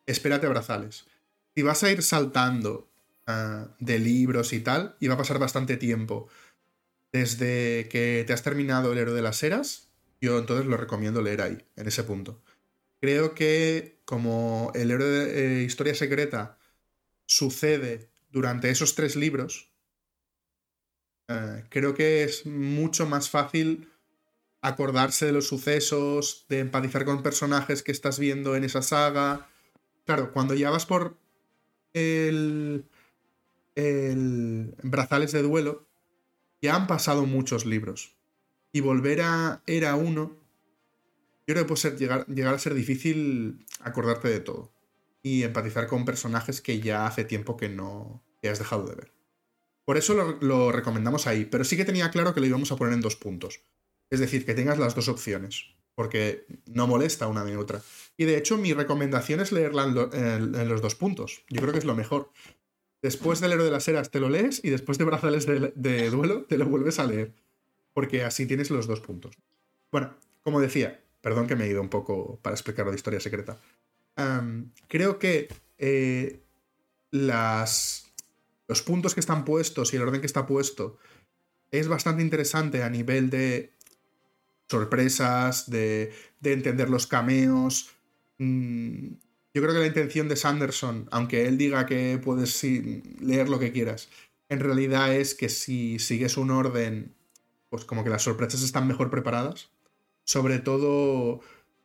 [0.07, 1.05] espérate a brazales.
[1.55, 2.89] Si vas a ir saltando
[3.27, 6.29] ah, de libros y tal, y va a pasar bastante tiempo
[7.13, 9.89] desde que te has terminado el héroe de las eras,
[10.21, 12.41] yo entonces lo recomiendo leer ahí, en ese punto.
[13.01, 16.59] Creo que como el héroe de eh, Historia Secreta
[17.31, 19.71] sucede durante esos tres libros,
[21.29, 23.89] eh, creo que es mucho más fácil
[24.63, 29.49] acordarse de los sucesos, de empatizar con personajes que estás viendo en esa saga.
[30.05, 31.17] Claro, cuando ya vas por
[31.93, 32.85] el,
[33.77, 35.87] el Brazales de Duelo,
[36.61, 38.17] ya han pasado muchos libros.
[38.73, 40.37] Y volver a Era uno,
[41.47, 44.73] yo creo que puede ser, llegar, llegar a ser difícil acordarte de todo.
[45.23, 49.13] Y empatizar con personajes que ya hace tiempo que no que has dejado de ver.
[49.85, 52.95] Por eso lo, recomendamos ahí, pero sí que tenía claro que lo íbamos a poner
[52.95, 53.63] en dos puntos.
[54.09, 57.83] Es decir, que tengas las dos opciones, porque no molesta una ni otra.
[58.17, 61.43] Y de hecho, mi recomendación es leerla en, los dos puntos.
[61.49, 62.31] Yo creo que es lo mejor.
[63.03, 66.45] Después del héroe de las eras te lo lees y después de brazales de, duelo
[66.45, 67.35] te lo vuelves a leer.
[67.93, 69.37] Porque así tienes los dos puntos.
[69.91, 73.59] Bueno, como decía, perdón que me he ido un poco para explicar la historia secreta.
[74.89, 76.43] Creo que eh,
[77.11, 78.13] las,
[78.69, 80.99] los puntos que están puestos y el orden que está puesto
[81.71, 83.73] es bastante interesante a nivel de
[84.69, 86.13] sorpresas, de,
[86.43, 87.91] entender los cameos.
[88.39, 89.09] Mm,
[89.53, 93.73] yo creo que la intención de Sanderson, aunque él diga que puedes leer lo que
[93.73, 94.09] quieras,
[94.49, 97.15] en realidad es que si sigues un orden,
[97.69, 99.71] pues como que las sorpresas están mejor preparadas.
[100.25, 101.41] Sobre todo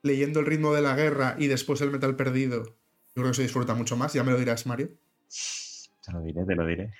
[0.05, 3.41] leyendo el ritmo de la guerra y después el metal perdido, yo creo que se
[3.41, 4.13] disfruta mucho más.
[4.13, 4.91] Ya me lo dirás, Mario.
[6.05, 6.93] Te lo diré, te lo diré.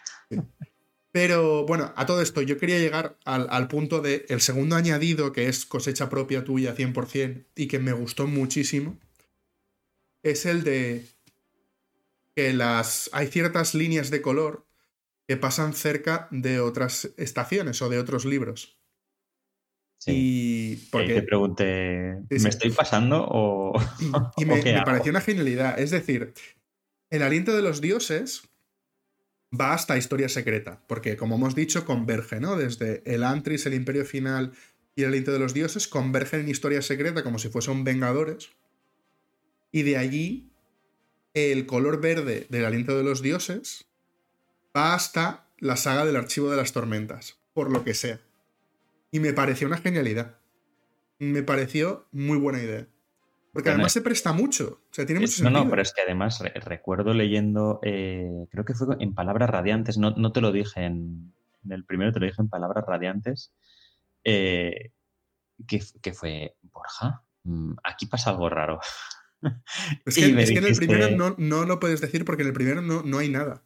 [1.12, 5.48] Pero bueno, a todo esto yo quería llegar al, punto de el segundo añadido, que
[5.48, 9.00] es cosecha propia tuya 100% y que me gustó muchísimo,
[10.24, 11.06] es el de
[12.36, 14.66] que las, hay ciertas líneas de color
[15.28, 18.78] que pasan cerca de otras estaciones o de otros libros.
[20.06, 20.12] Sí.
[20.14, 21.16] Y porque...
[21.16, 23.74] te pregunté, ¿me estoy pasando o.?
[24.38, 25.80] Y, me, me pareció una genialidad.
[25.80, 26.34] Es decir,
[27.10, 28.44] El aliento de los dioses
[29.60, 32.56] va hasta Historia Secreta, porque como hemos dicho, converge, ¿no?
[32.56, 34.52] Desde el Antris, el Imperio Final
[34.96, 38.50] y el aliento de los dioses, convergen en Historia Secreta como si fuesen Vengadores.
[39.72, 40.52] Y de allí,
[41.34, 43.88] el color verde del aliento de los dioses
[44.78, 48.22] va hasta la saga del Archivo de las Tormentas, por lo que sea.
[49.16, 50.36] Y me pareció una genialidad.
[51.20, 52.86] Me pareció muy buena idea.
[53.54, 54.82] Porque además se presta mucho.
[54.92, 55.52] O sea, tiene mucho sentido.
[55.52, 59.98] No, no, pero es que además recuerdo leyendo, eh, creo que fue en palabras radiantes,
[59.98, 61.34] no, te lo dije en,
[61.70, 63.54] el primero, te lo dije en palabras radiantes,
[64.26, 64.92] eh,
[65.66, 68.82] que, fue, Borja, mm, aquí pasa algo raro.
[70.06, 73.20] Es que, en el primero no, lo puedes decir porque en el primero no, no
[73.20, 73.64] hay nada.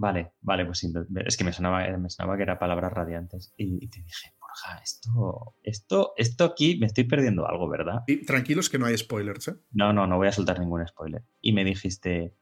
[0.00, 0.90] Vale, vale, pues sí,
[1.26, 3.52] es que me sonaba, me sonaba que era palabras radiantes.
[3.58, 8.02] Y, te dije, Borja, esto, esto, esto aquí me estoy perdiendo algo, ¿verdad?
[8.06, 9.54] Y tranquilos que no hay spoilers, ¿eh?
[9.70, 11.22] No, no, no voy a soltar ningún spoiler.
[11.40, 12.34] Y me dijiste,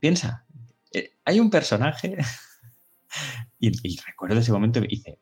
[0.00, 0.46] piensa,
[0.92, 2.16] eh, hay un personaje.
[3.58, 3.72] y,
[4.06, 5.18] recuerdo ese momento y hice.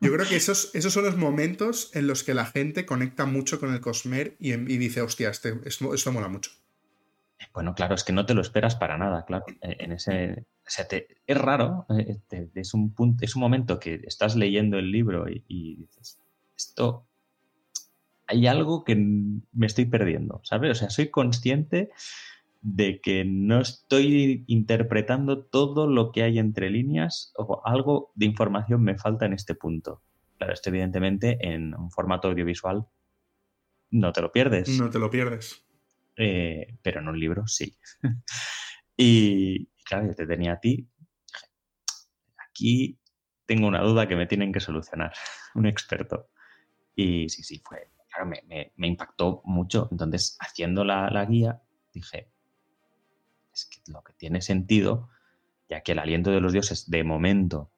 [0.00, 3.58] Yo creo que esos, esos son los momentos en los que la gente conecta mucho
[3.58, 6.52] con el Cosmer y, dice, hostia, este, esto, esto mola mucho.
[7.56, 9.46] Bueno, claro, es que no te lo esperas para nada, claro.
[9.62, 12.18] Eh, en ese, o sea, es raro, eh,
[12.54, 16.20] es, un punto, es un momento que estás leyendo el libro y, dices,
[16.54, 17.06] esto,
[18.26, 20.72] hay algo que me estoy perdiendo, ¿sabes?
[20.72, 21.88] O sea, soy consciente
[22.60, 28.82] de que no estoy interpretando todo lo que hay entre líneas o algo de información
[28.82, 30.02] me falta en este punto.
[30.36, 32.86] Claro, esto evidentemente en un formato audiovisual
[33.90, 34.68] no te lo pierdes.
[34.78, 35.65] No te lo pierdes.
[36.16, 37.76] Eh, pero en un libro sí.
[38.96, 40.88] y, claro, yo te tenía a ti.
[42.48, 42.98] Aquí
[43.44, 45.12] tengo una duda que me tienen que solucionar,
[45.54, 46.30] un experto.
[46.94, 49.88] Y sí, sí, fue, claro, me, impactó mucho.
[49.90, 51.62] Entonces, haciendo la, la, guía,
[51.92, 52.30] dije,
[53.52, 55.10] es que lo que tiene sentido,
[55.68, 57.70] ya que el aliento de los dioses, de momento,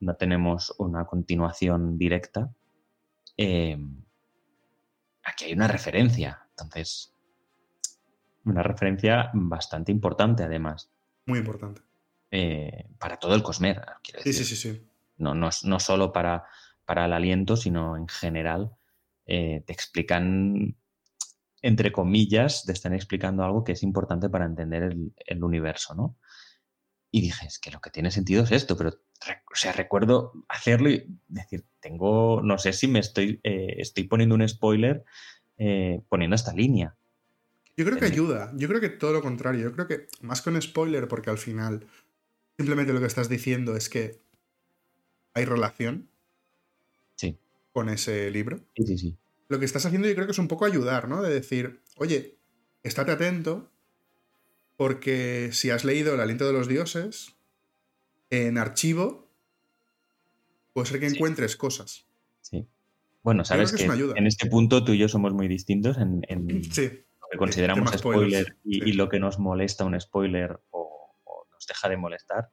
[0.00, 2.52] no tenemos una continuación directa,
[3.36, 3.78] eh,
[5.22, 6.46] aquí hay una referencia.
[6.50, 7.14] Entonces,
[8.50, 10.90] una referencia bastante importante, además.
[11.26, 11.82] Muy importante.
[12.30, 14.34] Eh, para todo el Cosmer, quiero decir.
[14.34, 14.86] Sí, sí, sí, sí.
[15.16, 16.44] No, no, no solo para,
[16.84, 18.70] para el aliento, sino en general.
[19.26, 20.76] Eh, te explican,
[21.62, 24.94] entre comillas, te están explicando algo que es importante para entender
[25.26, 26.16] el, universo, ¿no?
[27.12, 30.90] Y dije, es que lo que tiene sentido es esto, pero, o sea, recuerdo hacerlo
[30.90, 35.04] y decir, tengo, no sé si me estoy, eh, estoy poniendo un spoiler
[36.08, 36.96] poniendo esta línea.
[37.80, 38.52] Yo creo que ayuda.
[38.56, 39.62] Yo creo que todo lo contrario.
[39.62, 41.86] Yo creo que más con spoiler, porque al final
[42.58, 44.20] simplemente lo que estás diciendo es que
[45.32, 46.10] hay relación
[47.16, 47.38] sí.
[47.72, 48.60] con ese libro.
[48.76, 49.16] Sí, sí, sí.
[49.48, 51.22] Lo que estás haciendo yo creo que es un poco ayudar, ¿no?
[51.22, 52.36] De decir, oye,
[52.82, 53.70] estate atento
[54.76, 57.34] porque si has leído El aliento de los dioses,
[58.28, 59.26] en archivo
[60.74, 62.04] puede ser que encuentres cosas.
[62.42, 62.66] Sí.
[63.22, 67.38] Bueno, sabes que, en este punto tú y yo somos muy distintos en, sí que
[67.38, 71.16] consideramos spoiler y, lo que nos molesta un spoiler o,
[71.52, 72.50] nos deja de molestar.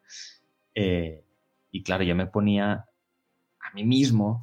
[0.75, 1.23] Eh,
[1.71, 2.85] y claro, yo me ponía
[3.59, 4.41] a mí mismo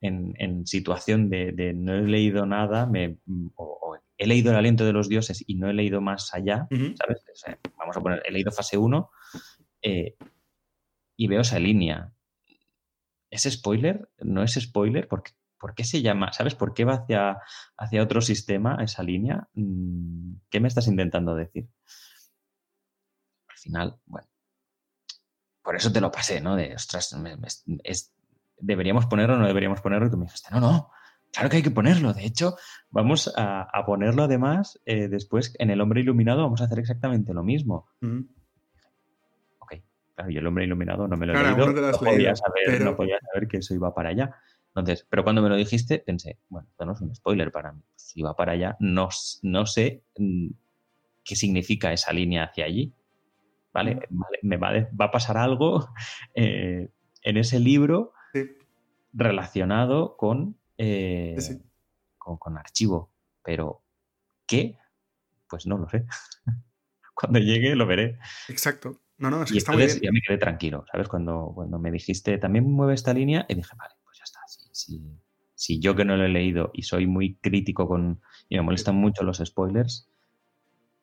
[0.00, 3.18] en, situación de, no he leído nada, me,
[3.56, 7.24] o, he leído el aliento de los dioses y no he leído más allá, ¿sabes?
[7.76, 9.10] vamos a poner, he leído fase 1
[9.82, 10.16] eh,
[11.16, 12.12] y veo esa línea.
[13.30, 14.08] ¿Es spoiler?
[14.18, 15.08] ¿No es spoiler?
[15.08, 16.32] Porque ¿Por qué se llama?
[16.32, 17.38] ¿Sabes por qué va hacia,
[17.76, 19.48] hacia otro sistema esa línea?
[19.54, 21.68] Mm, ¿Qué me estás intentando decir?
[23.48, 24.26] Al final, bueno,
[25.62, 26.56] por eso te lo pasé, ¿no?
[26.56, 27.16] De, ostras,
[28.58, 30.08] ¿deberíamos ponerlo o no deberíamos ponerlo?
[30.08, 30.90] Y tú me dijiste, no, no,
[31.32, 32.12] claro que hay que ponerlo.
[32.12, 32.56] De hecho,
[32.90, 37.44] vamos a, ponerlo además eh, después en El Hombre Iluminado, vamos a hacer exactamente lo
[37.44, 37.88] mismo.
[39.60, 39.74] Ok,
[40.16, 43.20] claro, yo El Hombre Iluminado no me lo he leído, no, podía saber, no podía
[43.20, 44.34] saber que eso iba para allá.
[44.74, 47.82] Entonces, pero cuando me lo dijiste, pensé, bueno, esto no es un spoiler para mí.
[47.94, 49.10] Si va para allá, no,
[49.42, 50.48] no sé mm,
[51.22, 52.94] qué significa esa línea hacia allí.
[53.74, 54.00] ¿Vale?
[54.42, 55.88] me va, a pasar algo
[56.34, 56.90] eh,
[57.22, 58.12] en ese libro
[59.14, 61.36] relacionado con, eh,
[62.18, 63.10] con, archivo.
[63.42, 63.82] Pero,
[64.46, 64.78] ¿qué?
[65.48, 66.06] Pues no lo sé.
[67.14, 68.18] Cuando llegue lo veré.
[68.48, 69.00] Exacto.
[69.18, 70.00] No, no, es que está muy bien.
[70.02, 71.08] ya me quedé tranquilo, ¿sabes?
[71.08, 73.94] Cuando, cuando me dijiste, también mueve esta línea, y dije, vale,
[75.54, 78.96] si, yo que no lo he leído y soy muy crítico con y me molestan
[78.96, 80.08] mucho los spoilers,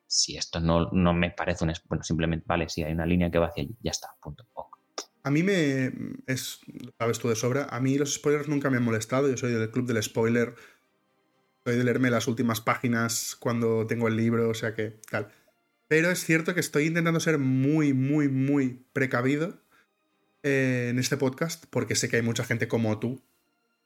[0.07, 3.37] si esto no, no me parece un bueno, simplemente, vale, si hay una línea que
[3.37, 4.45] va hacia allí, ya está, punto.
[5.21, 5.91] A mí me
[6.27, 6.61] es,
[6.97, 9.69] sabes tú de sobra, a mí los spoilers nunca me han molestado, yo soy del
[9.69, 10.55] club del spoiler,
[11.63, 15.31] soy de leerme las últimas páginas cuando tengo el libro, o sea que tal.
[15.87, 19.61] Pero es cierto que estoy intentando ser muy, muy, muy precavido
[20.43, 23.21] eh, en este podcast porque sé que hay mucha gente como tú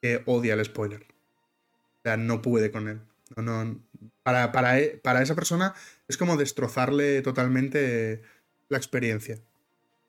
[0.04, 1.02] que odia el spoiler.
[1.02, 3.00] O sea, no puede con él.
[3.38, 3.80] No, no,
[4.22, 5.74] para, para, e, para esa persona
[6.10, 8.22] es como destrozarle totalmente
[8.68, 9.40] la experiencia.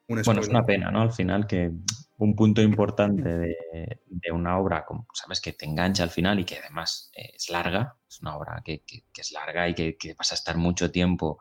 [0.08, 1.00] bueno, es una pena, ¿no?
[1.00, 1.70] Al final que
[2.18, 6.58] un punto importante de, una obra, como sabes, que te engancha al final y que
[6.58, 8.82] además eh, es larga, es una obra que,
[9.16, 11.38] es larga y que, vas a estar mucho tiempo,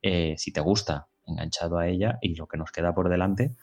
[0.00, 3.56] eh, si te gusta, enganchado a ella y lo que nos queda por delante,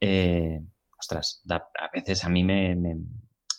[0.00, 0.60] eh,
[0.98, 2.74] ostras, a veces a mí me,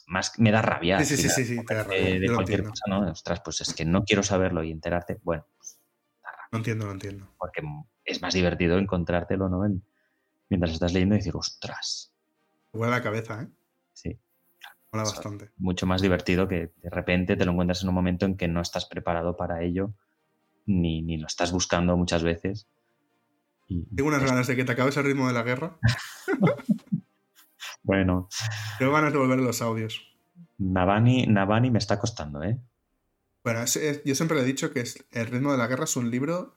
[0.09, 1.03] más me da rabia.
[1.05, 3.11] Sí, sí, sí, sí, De, cualquier cosa, ¿no?
[3.11, 5.19] Ostras, pues es que no quiero saberlo y enterarte.
[5.23, 5.79] Bueno, pues,
[6.51, 7.31] No entiendo, no entiendo.
[7.37, 7.61] Porque
[8.03, 9.61] es más divertido encontrártelo, ¿no?
[10.49, 12.11] mientras estás leyendo y decir, ostras.
[12.73, 13.47] Huele la cabeza, ¿eh?
[13.93, 14.19] Sí.
[14.91, 15.51] Mola bastante.
[15.57, 18.61] Mucho más divertido que de repente te lo encuentras en un momento en que no
[18.61, 19.93] estás preparado para ello,
[20.65, 22.67] ni, ni lo estás buscando muchas veces.
[23.95, 25.77] Tengo unas ganas de que te acabes el ritmo de la guerra.
[27.89, 28.29] bueno.
[28.77, 29.99] Tengo ganas de volver a los audios.
[30.59, 32.59] Navani, Navani me está costando, ¿eh?
[33.43, 36.55] Bueno, yo siempre le he dicho que El ritmo de la guerra es un libro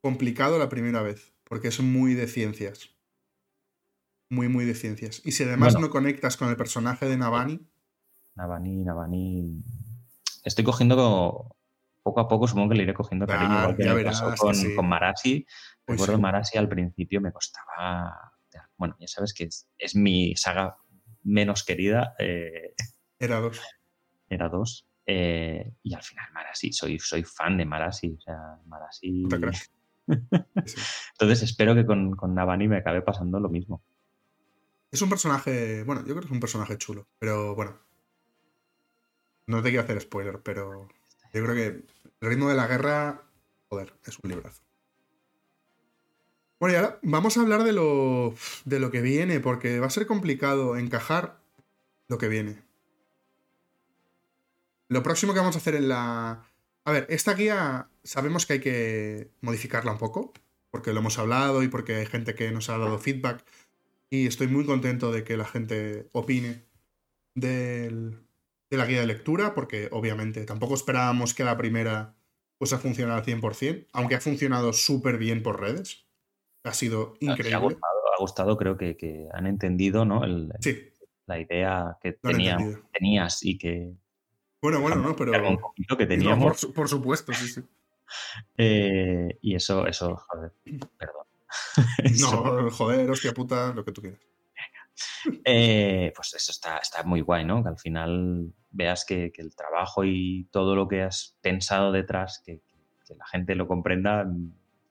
[0.00, 2.90] complicado la primera vez, porque es muy de ciencias.
[4.30, 5.20] Muy, muy de ciencias.
[5.24, 7.66] Y si además no conectas con el personaje de Navani.
[8.36, 9.64] Navani, Navani.
[10.44, 11.56] Estoy cogiendo
[12.04, 14.88] poco a poco, supongo que le iré cogiendo cariño, igual que me pasó con, con,
[14.88, 15.44] Marasi.
[15.88, 18.35] Recuerdo Marasi al principio me costaba.
[18.76, 19.48] Bueno, ya sabes que
[19.78, 20.76] es, mi saga
[21.22, 22.14] menos querida.
[22.18, 22.74] Eh,
[23.18, 23.60] era dos.
[24.28, 24.86] Era dos.
[25.06, 28.16] Eh, y al final Marasi, soy, soy fan de Marasi.
[28.16, 29.24] O sea, Marasi.
[30.06, 33.82] Entonces espero que con, con Navani me acabe pasando lo mismo.
[34.90, 37.78] Es un personaje, bueno, yo creo que es un personaje chulo, pero bueno.
[39.46, 40.88] No te quiero hacer spoiler, pero
[41.32, 41.66] yo creo que
[42.20, 43.22] el ritmo de la guerra,
[43.68, 44.65] joder, es un librazo.
[46.58, 48.34] Bueno, y ahora vamos a hablar de lo,
[48.64, 51.38] de lo que viene, porque va a ser complicado encajar
[52.08, 52.62] lo que viene.
[54.88, 56.46] Lo próximo que vamos a hacer en la...
[56.84, 60.32] A ver, esta guía sabemos que hay que modificarla un poco,
[60.70, 63.44] porque lo hemos hablado y porque hay gente que nos ha dado feedback.
[64.08, 66.64] Y estoy muy contento de que la gente opine
[67.34, 68.14] de
[68.70, 72.14] la guía de lectura, porque obviamente tampoco esperábamos que la primera
[72.58, 76.05] pues a funcionar al 100%, aunque ha funcionado súper bien por redes.
[76.66, 77.54] Ha sido increíble.
[77.54, 80.22] Ha gustado, ha gustado creo que, han entendido ¿no?
[80.60, 80.76] sí.
[81.26, 82.18] la idea que
[82.92, 83.92] tenías y que...
[84.60, 85.32] Bueno, bueno, no, pero...
[85.96, 86.66] que teníamos.
[86.66, 87.62] por, supuesto, sí, sí.
[88.56, 90.52] Eh, y eso, eso, joder,
[90.96, 91.26] perdón.
[92.20, 94.20] no, joder, hostia puta, lo que tú quieras.
[95.44, 97.62] Eh, pues eso está, está muy guay, ¿no?
[97.62, 102.62] Que al final veas que, el trabajo y todo lo que has pensado detrás, que,
[103.16, 104.26] la gente lo comprenda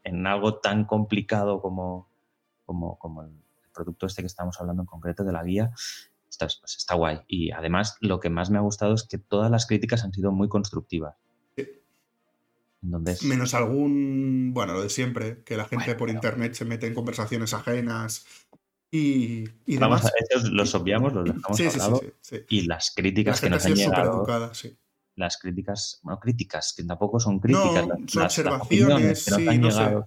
[0.06, 2.08] en algo tan complicado como,
[2.66, 3.32] como, como, el
[3.74, 5.72] producto este que estamos hablando en concreto de la guía,
[6.30, 7.20] está, pues está guay.
[7.28, 10.32] Y además lo que más me ha gustado es que todas las críticas han sido
[10.32, 11.16] muy constructivas.
[13.24, 17.56] Menos algún, bueno, lo de siempre, que la gente por internet se mete en conversaciones
[17.56, 18.26] ajenas
[18.92, 20.06] y, y Vamos.
[20.06, 20.12] A,
[20.52, 22.02] los obviamos, los dejamos sí, a lado.
[22.48, 24.24] y las críticas que nos han llegado.
[25.16, 30.06] Las críticas, bueno, críticas, que tampoco son críticas, son observaciones que nos han llegado.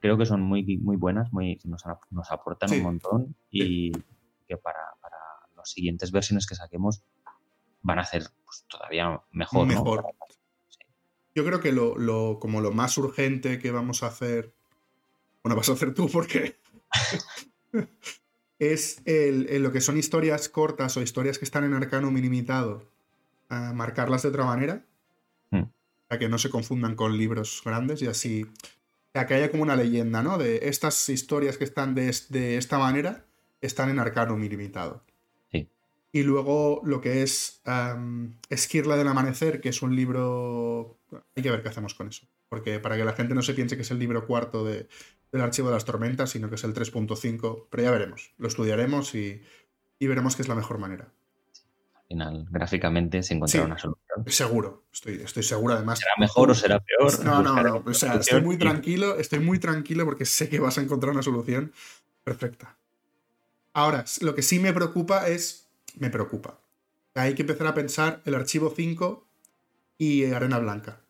[0.00, 3.92] creo que son muy, muy buenas, muy, nos, nos aportan un montón y
[4.46, 5.16] que para, para
[5.56, 7.02] las siguientes versiones que saquemos
[7.82, 9.66] van a hacer pues, todavía mejor.
[9.66, 10.04] Mejor.
[11.34, 14.52] Yo creo que lo, como lo más urgente que vamos a hacer,
[15.42, 16.58] bueno, vas a hacer tú porque
[18.58, 22.10] es el, lo que son historias cortas o historias que están en arcano
[23.50, 24.84] minimitado, marcarlas de otra manera,
[25.50, 25.64] hmm.
[26.08, 28.46] para que no se confundan con libros grandes y así,
[29.12, 30.38] para que haya como una leyenda, ¿no?
[30.38, 33.24] De estas historias que están de, de esta manera,
[33.60, 35.02] están en arcano ilimitado.
[36.12, 37.62] Y luego lo que es
[38.48, 40.98] Esquirla del Amanecer, que es un libro...
[41.36, 42.26] Hay que ver qué hacemos con eso.
[42.48, 44.88] Porque para que la gente no se piense que es el libro cuarto de,
[45.30, 47.66] del Archivo de las Tormentas, sino que es el 3.5.
[47.70, 48.32] Pero ya veremos.
[48.38, 49.40] Lo estudiaremos y,
[50.00, 51.12] veremos qué es la mejor manera.
[52.10, 54.24] Al final, gráficamente se encontrará una solución.
[54.26, 56.00] Seguro, estoy, estoy seguro además.
[56.00, 57.24] ¿Será mejor o será peor?
[57.24, 57.84] No, no, no.
[57.86, 61.22] O sea, estoy muy tranquilo, estoy muy tranquilo porque sé que vas a encontrar una
[61.22, 61.72] solución
[62.24, 62.76] perfecta.
[63.72, 66.58] Ahora, lo que sí me preocupa es me preocupa.
[67.14, 69.26] Hay que empezar a pensar el archivo 5
[69.98, 71.00] y Arena Blanca.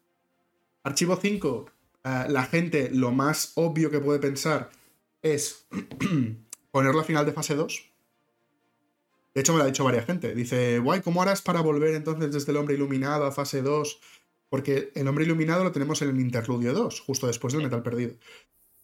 [0.83, 1.67] Archivo 5,
[2.05, 4.71] eh, la gente lo más obvio que puede pensar
[5.23, 5.67] es
[6.71, 7.90] ponerlo a final de fase 2.
[9.35, 10.35] De hecho, me lo ha dicho varias gente.
[10.35, 14.01] Dice, guay, ¿cómo harás para volver entonces desde el hombre iluminado a fase 2
[14.49, 18.17] Porque el hombre iluminado lo tenemos en el interludio 2, justo después del metal perdido.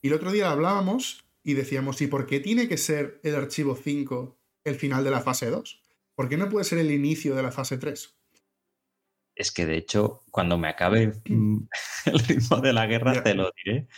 [0.00, 3.76] Y el otro día hablábamos y decíamos, ¿y por qué tiene que ser el archivo
[3.76, 5.82] 5 el final de la fase 2?
[6.14, 8.16] ¿Por qué no puede ser el inicio de la fase 3?
[9.34, 11.12] Es que de hecho, cuando me acabe
[12.06, 13.88] el ritmo de la guerra, te lo diré.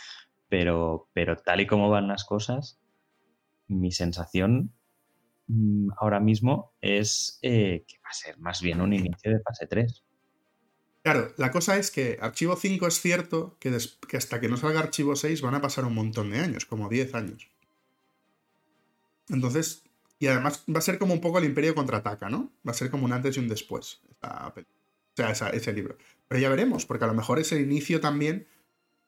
[0.47, 2.79] Pero, pero tal y como van las cosas,
[3.67, 4.73] mi sensación
[5.49, 9.67] mm, ahora mismo es eh, que va a ser más bien un inicio de fase
[9.67, 10.03] 3.
[11.03, 13.77] Claro, la cosa es que archivo 5 es cierto que,
[14.07, 16.87] que, hasta que no salga archivo 6 van a pasar un montón de años, como
[16.87, 17.49] 10 años.
[19.29, 19.83] Entonces,
[20.19, 22.51] y además va a ser como un poco el Imperio contraataca, ¿no?
[22.67, 24.01] Va a ser como un antes y un después.
[24.21, 25.97] o sea, ese libro.
[26.27, 28.47] Pero ya veremos, porque a lo mejor es el inicio también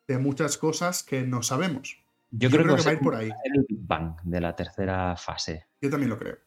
[0.07, 1.97] de muchas cosas que no sabemos.
[2.31, 3.29] Yo, creo, que, va a ir por ahí.
[3.43, 5.67] El Big Bang de la tercera fase.
[5.81, 6.37] Yo también lo creo.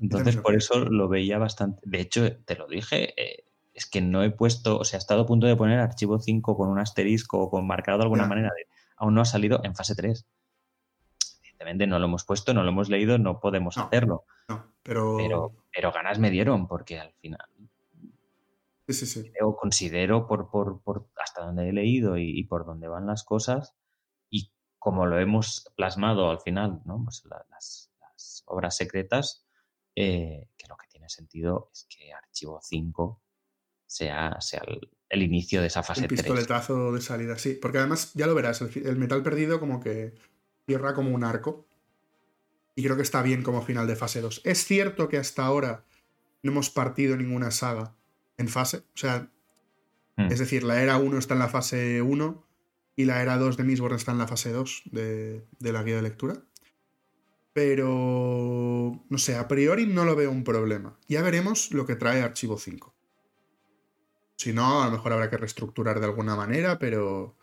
[0.00, 1.82] Entonces, por eso lo veía bastante.
[1.84, 5.22] De hecho, te lo dije, eh, es que no he puesto, o sea, he estado
[5.22, 8.50] a punto de poner archivo 5 con un asterisco o con marcado de alguna manera.
[8.96, 10.26] aún no ha salido en fase 3.
[11.42, 14.24] Evidentemente no lo hemos puesto, no lo hemos leído, no podemos hacerlo.
[14.82, 15.52] pero...
[15.72, 15.92] pero...
[15.92, 17.46] ganas me dieron, porque al final.
[18.88, 19.32] Sí, sí, sí.
[19.60, 23.87] considero por, por, hasta donde he leído y, por dónde van las cosas y
[24.78, 27.02] como lo hemos plasmado al final, ¿no?
[27.04, 27.90] Pues las,
[28.46, 29.44] obras secretas,
[29.94, 33.20] eh, que lo que tiene sentido es que archivo 5
[33.86, 34.62] sea, sea
[35.08, 37.58] el, inicio de esa fase el pistoletazo de salida, sí.
[37.60, 40.14] Porque además, ya lo verás, el, metal perdido como que
[40.66, 41.66] cierra como un arco.
[42.74, 44.42] Y creo que está bien como final de fase 2.
[44.44, 45.84] Es cierto que hasta ahora
[46.42, 47.96] no hemos partido ninguna saga
[48.36, 48.78] en fase.
[48.78, 49.28] O sea,
[50.16, 50.30] hmm.
[50.30, 52.47] es decir, la era 1 está en la fase 1
[52.98, 55.94] y la era 2 de Mistborn está en la fase 2 de, de la guía
[55.94, 56.34] de lectura.
[57.52, 60.98] Pero, no sé, a priori no lo veo un problema.
[61.06, 62.92] Ya veremos lo que trae Archivo 5.
[64.36, 67.36] Si no, a lo mejor habrá que reestructurar de alguna manera, pero.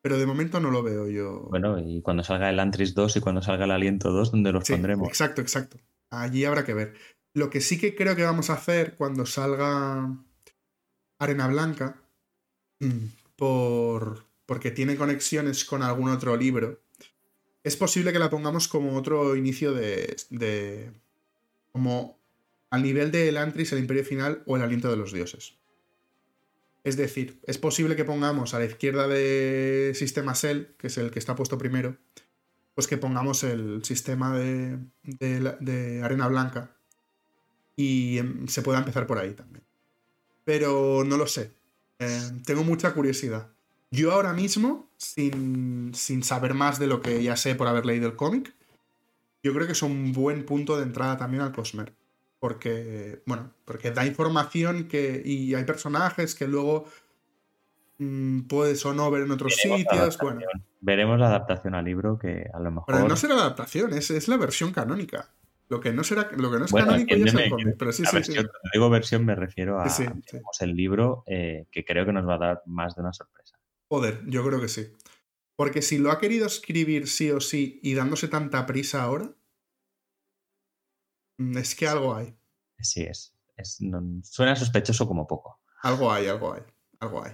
[0.00, 1.48] Pero de momento no lo veo yo.
[1.50, 4.68] Bueno, y cuando salga el Antris 2 y cuando salga el Aliento 2, ¿dónde los
[4.68, 5.08] pondremos?
[5.08, 5.78] Exacto, exacto.
[6.10, 6.94] Allí habrá que ver.
[7.34, 10.08] Lo que sí que creo que vamos a hacer cuando salga
[11.18, 12.00] Arena Blanca,
[12.78, 16.80] mm, por, porque tiene conexiones con algún otro libro,
[17.64, 20.90] es posible que la pongamos como otro inicio de, de
[21.70, 22.18] como
[22.70, 25.58] al nivel del Antris, el Imperio Final o el Aliento de los Dioses.
[26.82, 31.10] Es decir, es posible que pongamos a la izquierda de sistema Cell, que es el
[31.10, 31.98] que está puesto primero,
[32.74, 36.74] pues que pongamos el sistema de, de, arena blanca
[37.76, 39.62] y em, se pueda empezar por ahí también.
[40.46, 41.52] Pero no lo sé.
[41.98, 43.50] Eh, tengo mucha curiosidad.
[43.90, 48.06] Yo ahora mismo, sin, sin saber más de lo que ya sé por haber leído
[48.06, 48.54] el cómic,
[49.42, 51.92] yo creo que es un buen punto de entrada también al Cosmer
[52.38, 56.86] porque, bueno, porque da información que, y hay personajes que luego
[57.98, 60.18] mmm, puedes o no ver en otros sitios.
[60.18, 60.40] Bueno.
[60.80, 62.94] Veremos la adaptación al libro que a lo mejor.
[62.94, 65.30] Pero no será la adaptación, es, es la versión canónica.
[65.68, 68.04] Lo que no será, lo que no es canónico ya es el cómic, pero sí,
[68.06, 69.86] sí, versión, Cuando digo versión me refiero a
[70.60, 73.57] el libro eh, que creo que nos va a dar más de una sorpresa.
[73.88, 74.92] Joder, yo creo que sí.
[75.56, 79.34] Porque si lo ha querido escribir sí o sí y dándose tanta prisa ahora,
[81.38, 82.36] Mm, es que algo hay.
[82.80, 83.32] Sí, es.
[84.24, 85.60] suena sospechoso como poco.
[85.82, 86.62] Algo hay, algo hay,
[87.00, 87.32] algo hay.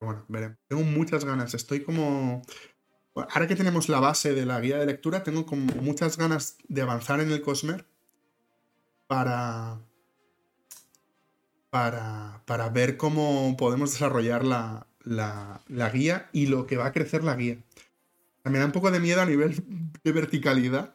[0.00, 0.58] Bueno, veremos.
[0.66, 1.54] Tengo muchas ganas.
[1.54, 2.42] Estoy como.
[3.14, 6.82] ahora que tenemos la base de la guía de lectura, tengo como muchas ganas de
[6.82, 7.86] avanzar en el Cosmer
[9.06, 9.80] para.
[11.70, 16.92] Para, para ver cómo podemos desarrollar la, la, la guía y lo que va a
[16.92, 17.58] crecer la guía.
[18.44, 19.62] Me da un poco de miedo a nivel
[20.02, 20.94] de verticalidad,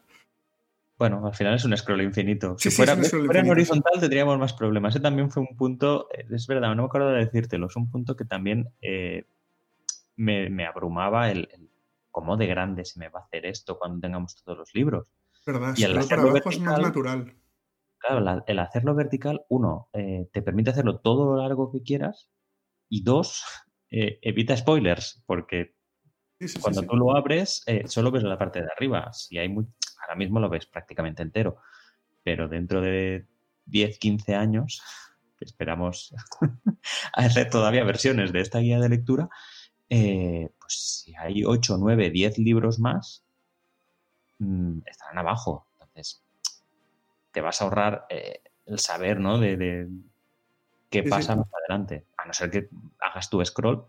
[0.98, 2.56] bueno, al final es un scroll infinito.
[2.58, 4.96] si fuera, en horizontal tendríamos más problemas.
[4.96, 7.90] Ese también fue un punto, eh, es verdad, no me acuerdo de decírtelo, es un
[7.90, 9.26] punto que también eh,
[10.16, 11.48] me, abrumaba el,
[12.10, 15.14] cómo de grande se me va a hacer esto cuando tengamos todos los libros.
[15.46, 17.34] Verdad, y el para abajo es más natural.
[18.00, 22.30] Claro, el hacerlo vertical, uno, eh, te permite hacerlo todo lo largo que quieras
[22.90, 23.44] y dos,
[23.90, 25.76] evita spoilers, porque
[26.62, 29.12] cuando tú lo abres, solo ves la parte de arriba.
[29.14, 29.66] Si hay muy,
[30.02, 31.58] ahora mismo lo ves prácticamente entero,
[32.24, 33.26] pero dentro de
[33.66, 34.82] 10, 15 años,
[35.40, 36.14] esperamos
[37.14, 39.30] hacer todavía versiones de esta guía de lectura,
[39.90, 43.24] eh, pues si hay 8, 9, 10 libros más,
[44.40, 45.68] mm, estarán abajo.
[45.74, 46.24] Entonces,
[47.32, 49.40] te vas a ahorrar eh, el saber, ¿no?
[49.40, 49.88] De,
[50.90, 52.06] qué pasa más adelante.
[52.18, 52.70] A no ser que
[53.00, 53.86] hagas tu scroll,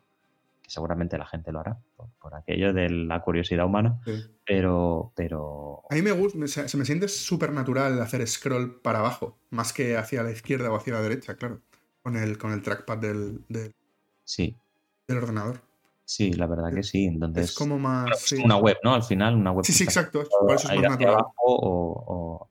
[0.67, 1.79] seguramente la gente lo hará
[2.21, 4.01] por, aquello de la curiosidad humana,
[4.45, 5.83] pero, pero...
[5.91, 9.97] A mí me gusta, se, me siente súper natural hacer scroll para abajo, más que
[9.97, 11.61] hacia la izquierda o hacia la derecha, claro.
[12.03, 13.75] con el, con el trackpad del, del,
[14.25, 14.55] Sí,
[15.07, 15.61] del ordenador.
[16.05, 17.07] sí, la verdad que sí.
[17.07, 18.03] Entonces, Es como más.
[18.03, 18.37] bueno, es sí.
[18.45, 18.95] una web, ¿no?
[18.95, 20.25] Al final, una web Sí, que sí, exacto.
[20.29, 21.15] Por eso es más natural.
[21.15, 22.05] abajo o, o-
[22.43, 22.51] o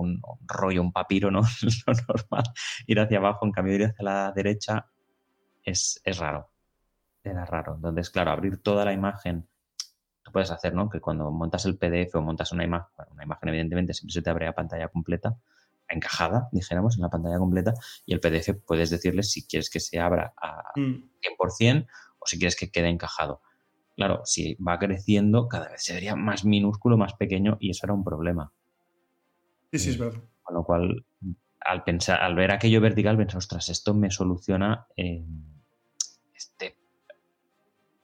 [0.00, 1.40] un, rollo, un papiro, ¿no?
[1.86, 2.44] Lo normal,
[2.86, 4.86] ir hacia abajo, en cambio ir hacia la derecha
[5.62, 6.50] es, es raro.
[7.22, 7.74] Era raro.
[7.76, 9.48] Entonces, claro, abrir toda la imagen,
[10.22, 10.88] tú puedes hacer, ¿no?
[10.88, 14.22] Que cuando montas el PDF o montas una imagen, bueno, una imagen evidentemente siempre se
[14.22, 15.36] te abre a pantalla completa,
[15.88, 17.74] encajada, dijéramos, en la pantalla completa,
[18.04, 21.86] y el PDF puedes decirle si quieres que se abra a Mm, 100%
[22.18, 23.42] o si quieres que quede encajado.
[23.96, 27.94] Claro, si va creciendo, cada vez se vería más minúsculo, más pequeño, y eso era
[27.94, 28.52] un problema.
[29.72, 30.22] Sí, sí, es verdad.
[30.42, 31.04] Con lo cual,
[31.60, 35.24] al pensar, al ver aquello vertical, pensé, ostras, esto me soluciona eh,
[36.34, 36.76] este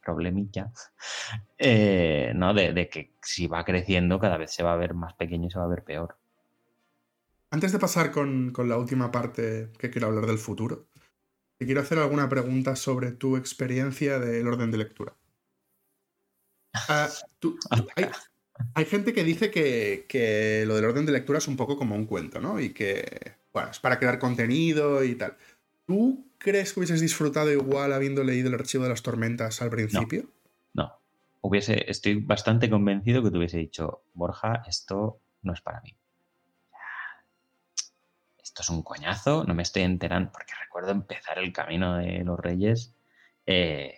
[0.03, 0.71] problemilla,
[1.59, 2.53] eh, ¿no?
[2.53, 5.51] De, de que si va creciendo, cada vez se va a ver más pequeño y
[5.51, 6.17] se va a ver peor.
[7.51, 10.89] Antes de pasar con, con la última parte que quiero hablar del futuro,
[11.57, 15.17] te quiero hacer alguna pregunta sobre tu experiencia del orden de lectura.
[16.89, 17.09] Ah,
[17.39, 18.11] tú- tú- hay,
[18.75, 21.95] hay gente que dice que, que lo del orden de lectura es un poco como
[21.95, 22.61] un cuento, ¿no?
[22.61, 25.37] Y que, bueno, es para crear contenido y tal.
[25.87, 30.29] ¿Tú crees que hubieses disfrutado igual habiendo leído el archivo de las tormentas al principio?
[30.73, 30.93] No.
[31.41, 35.95] Hubiese, estoy bastante convencido que te hubiese dicho, Borja, esto no es para mí.
[38.43, 42.39] Esto es un coñazo, no me estoy enterando, porque recuerdo empezar el camino de los
[42.39, 42.95] reyes
[43.47, 43.97] eh,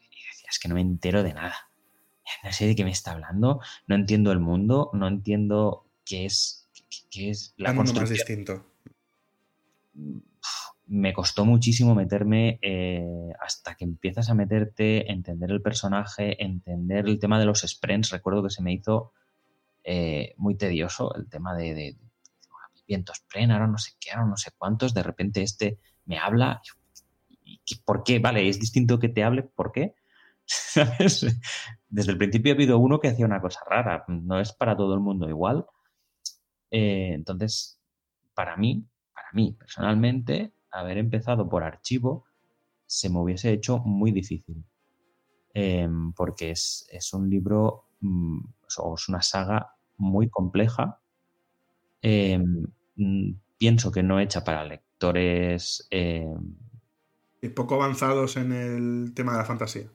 [0.00, 1.67] y decía, es que no me entero de nada.
[2.44, 6.68] No sé de qué me está hablando, no entiendo el mundo, no entiendo qué es,
[7.10, 8.64] qué, es la Un mundo más distinto.
[10.86, 17.18] me costó muchísimo meterme eh, hasta que empiezas a meterte, entender el personaje, entender el
[17.18, 18.10] tema de los sprints.
[18.10, 19.12] Recuerdo que se me hizo
[19.84, 21.96] eh, muy tedioso el tema de, de, de
[22.86, 24.94] viento sprint, ahora no sé qué, ahora no sé cuántos.
[24.94, 26.62] De repente este me habla.
[27.44, 28.18] ¿Y qué- ¿Por qué?
[28.18, 29.42] Vale, es distinto que te hable.
[29.42, 29.94] ¿Por qué?
[30.46, 31.26] ¿Sabes?
[31.88, 34.04] Desde el principio ha habido uno que hacía una cosa rara.
[34.08, 35.66] No es para todo el mundo igual.
[36.70, 37.80] Eh, entonces,
[38.34, 42.26] para mí, para mí personalmente, haber empezado por archivo
[42.86, 44.64] se me hubiese hecho muy difícil.
[45.54, 48.40] Em, porque es, es un libro mm,
[48.78, 51.00] o es una saga muy compleja.
[52.02, 52.66] Em,
[52.96, 55.86] mm, pienso que no hecha para lectores.
[55.90, 56.56] em,
[57.42, 59.90] Y poco avanzados en el tema de la fantasía.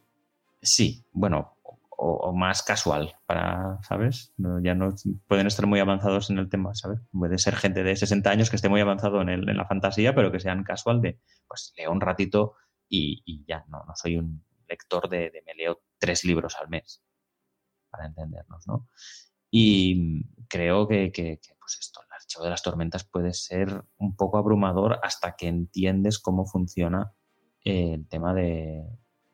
[0.62, 1.58] sí, bueno,
[2.06, 4.34] o, o más casual, para, ¿sabes?
[4.62, 4.94] Ya no
[5.28, 7.00] pueden estar muy avanzados en el tema, ¿sabes?
[7.12, 10.14] Puede ser gente de 60 años que esté muy avanzado en, el- en la fantasía,
[10.14, 12.56] pero que sean casual de, pues leo un ratito
[12.90, 17.02] y, ya, no, no soy un lector de, de me leo tres libros al mes,
[17.90, 18.90] para entendernos, ¿no?
[19.50, 24.16] Y creo que, que- que, pues esto, el archivo de las tormentas puede ser un
[24.16, 27.14] poco abrumador hasta que entiendes cómo funciona
[27.64, 28.84] eh, el tema de,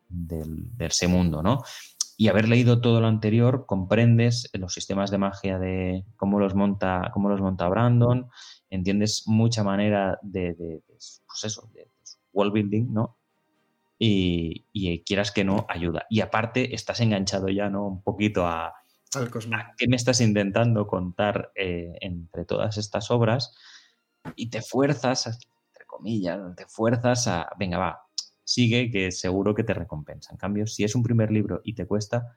[0.08, 1.64] del, de ese mundo, ¿no?
[2.20, 7.12] Y haber leído todo lo anterior, comprendes los sistemas de magia de cómo los monta,
[7.14, 8.30] cómo los monta Brandon,
[8.70, 11.90] entiendes mucha manera de, de- pues eso, de, de
[12.34, 13.18] world building, ¿no?
[13.98, 16.06] Y, y quieras que no, ayuda.
[16.10, 17.86] Y aparte, estás enganchado ya, ¿no?
[17.88, 18.74] Un poquito a,
[19.16, 23.56] Al a qué me estás intentando contar eh, entre todas estas obras
[24.36, 25.26] y te fuerzas,
[25.68, 28.02] entre comillas, te fuerzas a, venga, va,
[28.50, 30.32] sigue que seguro que te recompensa.
[30.32, 32.36] En cambio, si es un primer libro y te cuesta,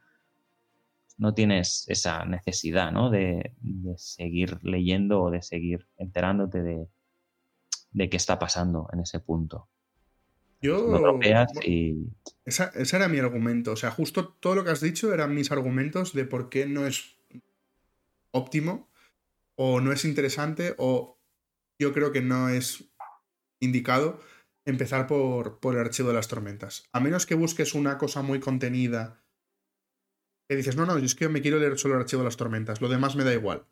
[1.17, 3.09] no tienes esa necesidad, ¿no?
[3.09, 6.87] De, de seguir leyendo o de seguir enterándote de,
[7.93, 9.69] de qué está pasando en ese punto.
[10.61, 10.91] Yo.
[11.65, 12.09] Y
[12.45, 13.73] Esa- ese era mi argumento.
[13.73, 16.87] O sea, justo todo lo que has dicho eran mis argumentos de por qué no
[16.87, 17.17] es
[18.33, 18.91] óptimo,
[19.55, 21.19] o no es interesante, o
[21.79, 22.85] yo creo que no es
[23.61, 24.21] indicado
[24.65, 26.89] empezar por, por el archivo de las tormentas.
[26.93, 29.23] A menos que busques una cosa muy contenida.
[30.49, 32.37] Que dices, no, no, yo es que me quiero leer solo el archivo de las
[32.37, 33.65] tormentas, lo demás me da igual.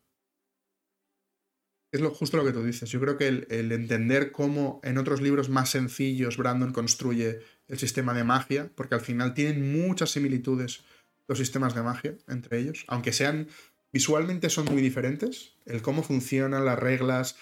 [1.92, 2.88] Es lo, justo lo que tú dices.
[2.90, 8.14] Yo creo que el, entender cómo en otros libros más sencillos Brandon construye el sistema
[8.14, 10.84] de magia, porque al final tienen muchas similitudes
[11.26, 13.48] los sistemas de magia entre ellos, aunque sean
[13.92, 17.36] visualmente son muy diferentes, el cómo funcionan las reglas,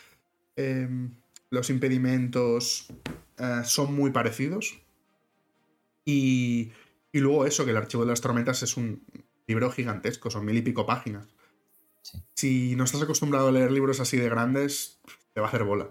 [0.57, 0.89] eh,
[1.51, 2.89] los impedimentos
[3.39, 4.79] eh, son muy parecidos.
[6.05, 6.73] Y,
[7.13, 9.05] y luego eso, que el archivo de las tormentas es un
[9.47, 11.27] libro gigantesco, son mil y pico páginas.
[12.03, 12.23] Sí.
[12.35, 15.01] Si no estás acostumbrado a leer libros así de grandes,
[15.33, 15.89] te va a hacer bola.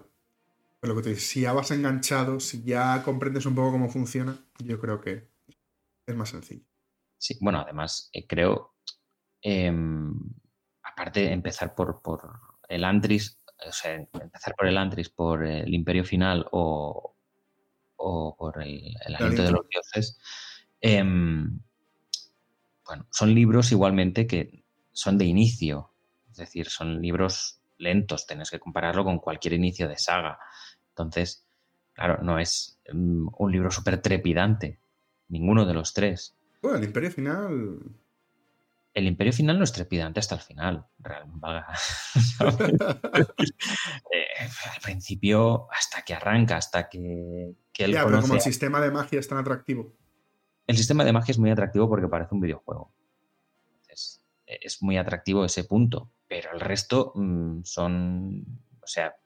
[0.80, 3.88] Pero lo que te digo, si ya vas enganchado, si ya comprendes un poco cómo
[3.88, 5.28] funciona, yo creo que
[6.06, 6.64] es más sencillo.
[7.18, 8.76] Sí, bueno, además eh, creo,
[9.42, 10.14] em,
[10.82, 12.30] aparte de empezar por, por
[12.68, 17.16] el Antris, o sea, empezar por el Antris, por el Imperio Final o,
[17.98, 20.18] o por el, Aliento de los Dioses,
[20.80, 21.60] em,
[22.86, 25.92] bueno, son libros igualmente que son de inicio,
[26.30, 30.38] es decir, son libros lentos, tienes que compararlo con cualquier inicio de saga.
[30.90, 31.46] Entonces,
[31.92, 34.80] claro, no es mm, un libro súper trepidante,
[35.28, 36.34] ninguno de los tres.
[36.62, 37.78] Bueno, el Imperio Final
[38.94, 40.86] el imperio final no es trepidante hasta el final.
[44.10, 48.90] Eh, al principio, hasta que arranca, hasta que, que él pero como el sistema de
[48.90, 49.94] magia es tan atractivo.
[50.66, 52.92] El sistema de magia es muy atractivo porque parece un videojuego.
[54.46, 56.10] es muy atractivo ese punto.
[56.28, 58.44] Pero el resto mm, son.
[58.82, 59.16] O sea,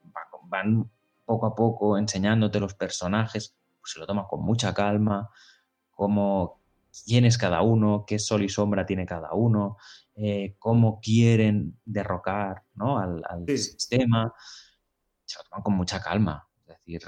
[0.44, 0.90] van
[1.24, 3.54] poco a poco enseñándote los personajes.
[3.80, 5.30] Pues se lo toman con mucha calma.
[5.90, 6.61] Cómo
[7.04, 9.76] quién es cada uno, qué sol y sombra tiene cada uno,
[10.14, 12.98] eh, cómo quieren derrocar ¿no?
[12.98, 14.32] al, sistema.
[15.24, 16.48] Se lo toman con mucha calma.
[16.60, 17.02] Es decir,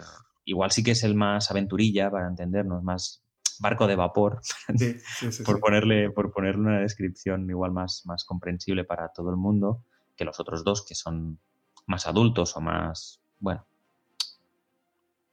[0.45, 3.23] igual sí que es el más aventurilla, para entendernos, más
[3.61, 4.41] barco de vapor,
[5.45, 9.85] por, ponerle, por ponerle una descripción igual más, más comprensible para todo el mundo,
[10.17, 11.39] que los otros dos que son
[11.87, 13.67] más adultos o más, bueno,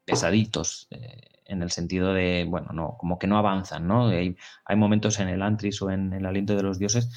[0.05, 0.87] pesaditos.
[0.91, 4.07] Eh, en el sentido de, bueno, no, como que no avanzan, ¿no?
[4.07, 7.09] Hay, hay momentos en el Antris o en, el Aliento de los Dioses.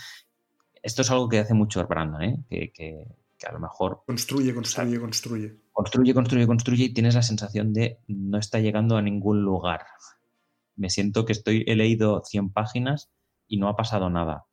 [0.82, 2.44] Esto es algo que hace mucho Brandon, ¿eh?
[2.50, 3.06] Que, que,
[3.46, 4.02] a lo mejor...
[4.06, 5.56] Construye, construye, construye.
[5.72, 9.86] Construye, construye, construye y tienes la sensación de no está llegando a ningún lugar.
[10.76, 13.12] Me siento que estoy, he leído 100 páginas
[13.46, 14.46] y no ha pasado nada.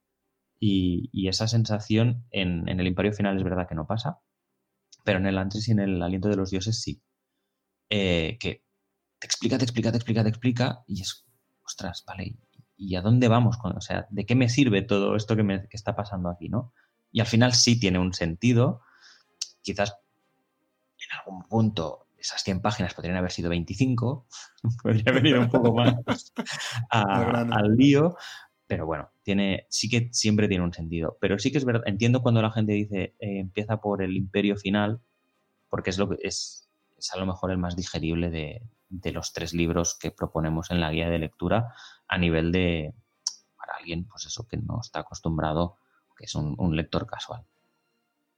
[0.59, 4.19] Y, y esa sensación en, en, el Imperio Final es verdad que no pasa,
[5.03, 7.01] pero en el Antris y en el Aliento de los Dioses sí.
[7.93, 8.63] Eh, que
[9.19, 11.25] te explica, te explica, te explica, te explica, y es,
[11.65, 12.37] ostras, vale,
[12.77, 13.57] ¿y a dónde vamos?
[13.57, 16.73] Con, o sea, ¿de qué me sirve todo esto que, me, está pasando aquí, no?
[17.11, 18.81] Y al final sí tiene un sentido,
[19.61, 19.97] quizás
[20.97, 24.25] en algún punto esas 100 páginas podrían haber sido 25,
[24.83, 25.93] podría venir un poco más
[26.89, 28.15] al lío,
[28.67, 31.17] pero bueno, tiene, sí que siempre tiene un sentido.
[31.19, 34.55] Pero sí que es verdad, entiendo cuando la gente dice eh, empieza por el imperio
[34.55, 35.01] final,
[35.67, 36.70] porque es lo que es,
[37.01, 40.79] es a lo mejor el más digerible de, de los tres libros que proponemos en
[40.79, 41.73] la guía de lectura
[42.07, 42.93] a nivel de,
[43.57, 45.77] para alguien, pues eso, que no está acostumbrado,
[46.17, 47.43] que es un, lector casual.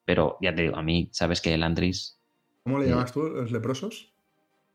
[0.05, 2.19] Pero ya te digo, a mí, ¿sabes que el Andris...
[2.63, 3.27] ¿Cómo le llamas tú?
[3.27, 4.13] ¿Los leprosos?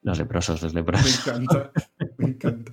[0.02, 1.26] Los leprosos, los leprosos.
[1.26, 1.72] Me encanta,
[2.18, 2.72] me encanta.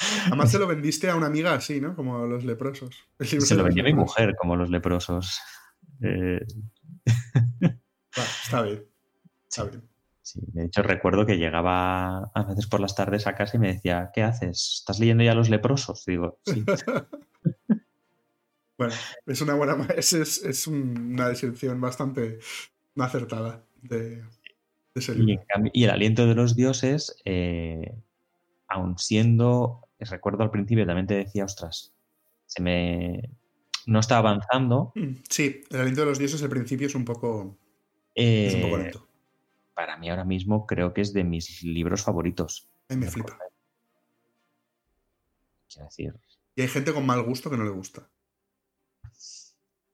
[0.26, 1.94] Además se lo vendiste a una amiga así, ¿no?
[1.94, 2.96] Como los leprosos.
[3.18, 5.40] Se lo vendí a mi mujer como los leprosos.
[6.02, 6.40] Eh,
[8.14, 8.86] está bien.
[9.46, 9.89] Está bien.
[10.30, 13.72] Sí, de hecho recuerdo que llegaba a veces por las tardes a casa y me
[13.72, 14.76] decía, ¿qué haces?
[14.78, 16.04] ¿Estás leyendo ya Los Leprosos?
[16.06, 16.64] Digo, sí.
[18.78, 18.94] bueno,
[19.26, 22.38] es una buena, es, es, una descripción bastante
[22.96, 24.22] acertada de,
[24.94, 25.42] ese libro.
[25.72, 27.92] Y, el aliento de los dioses, eh,
[28.68, 31.92] aun siendo, recuerdo al principio también te decía, ostras,
[32.46, 33.30] se me...
[33.86, 34.92] No está avanzando.
[34.94, 37.58] Mm, sí, el aliento de los dioses al principio es un poco...
[38.14, 39.09] es un poco eh, lento
[39.80, 42.68] para mí ahora mismo creo que es de mis libros favoritos.
[42.90, 43.38] me flipa.
[45.72, 46.14] Quiero decir.
[46.54, 48.06] Y hay gente con mal gusto que no le gusta.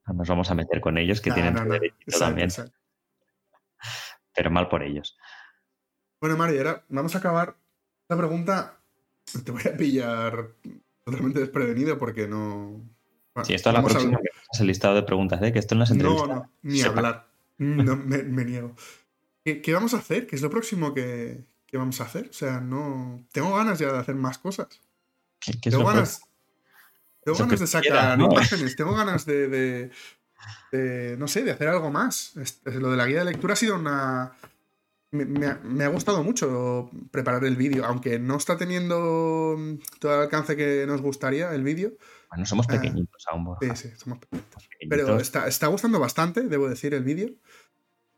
[0.08, 2.48] No nos vamos a meter con ellos que tienen derecho también.
[4.34, 5.16] Pero mal por ellos.
[6.20, 7.56] Bueno, Mario, ahora vamos a acabar.
[8.08, 8.80] La pregunta
[9.44, 10.48] te voy a pillar
[11.04, 12.80] totalmente desprevenido porque no.
[13.44, 15.52] sí, esto es la próxima que es el listado de preguntas, ¿eh?
[15.52, 16.28] que esto en las entrevistas.
[16.28, 17.28] No, no, ni hablar.
[17.58, 18.74] No, me niego.
[19.46, 20.26] ¿Qué, vamos a hacer?
[20.26, 22.28] ¿Qué es lo próximo que, vamos a hacer?
[22.30, 23.24] O sea, no.
[23.30, 24.80] Tengo ganas ya de hacer más cosas.
[25.62, 26.20] tengo ganas.
[27.22, 29.92] Tengo ganas de sacar imágenes, tengo ganas de,
[31.16, 32.32] No sé, de hacer algo más.
[32.64, 34.32] Lo de la guía de lectura ha sido una.
[35.12, 39.56] Me, ha, gustado mucho preparar el vídeo, aunque no está teniendo
[40.00, 41.92] todo el alcance que nos gustaría el vídeo.
[42.30, 43.56] Bueno, somos ah, pequeñitos aún.
[43.60, 44.68] Sí, sí, somos pequeñitos.
[44.90, 47.30] Pero está, está gustando bastante, debo decir, el vídeo.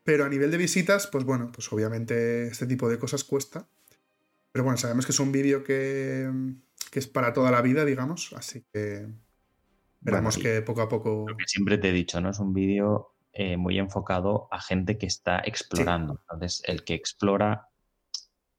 [0.08, 3.68] Pero a nivel de visitas, pues bueno, pues obviamente este tipo de cosas cuesta.
[4.50, 6.32] Pero bueno, sabemos que es un vídeo que,
[6.94, 9.06] es para toda la vida, digamos, así que
[9.98, 11.26] esperamos que poco a poco...
[11.28, 12.30] Lo que siempre te he dicho, ¿no?
[12.30, 16.22] Es un vídeo eh, muy enfocado a gente que está explorando.
[16.22, 17.68] Entonces, el que explora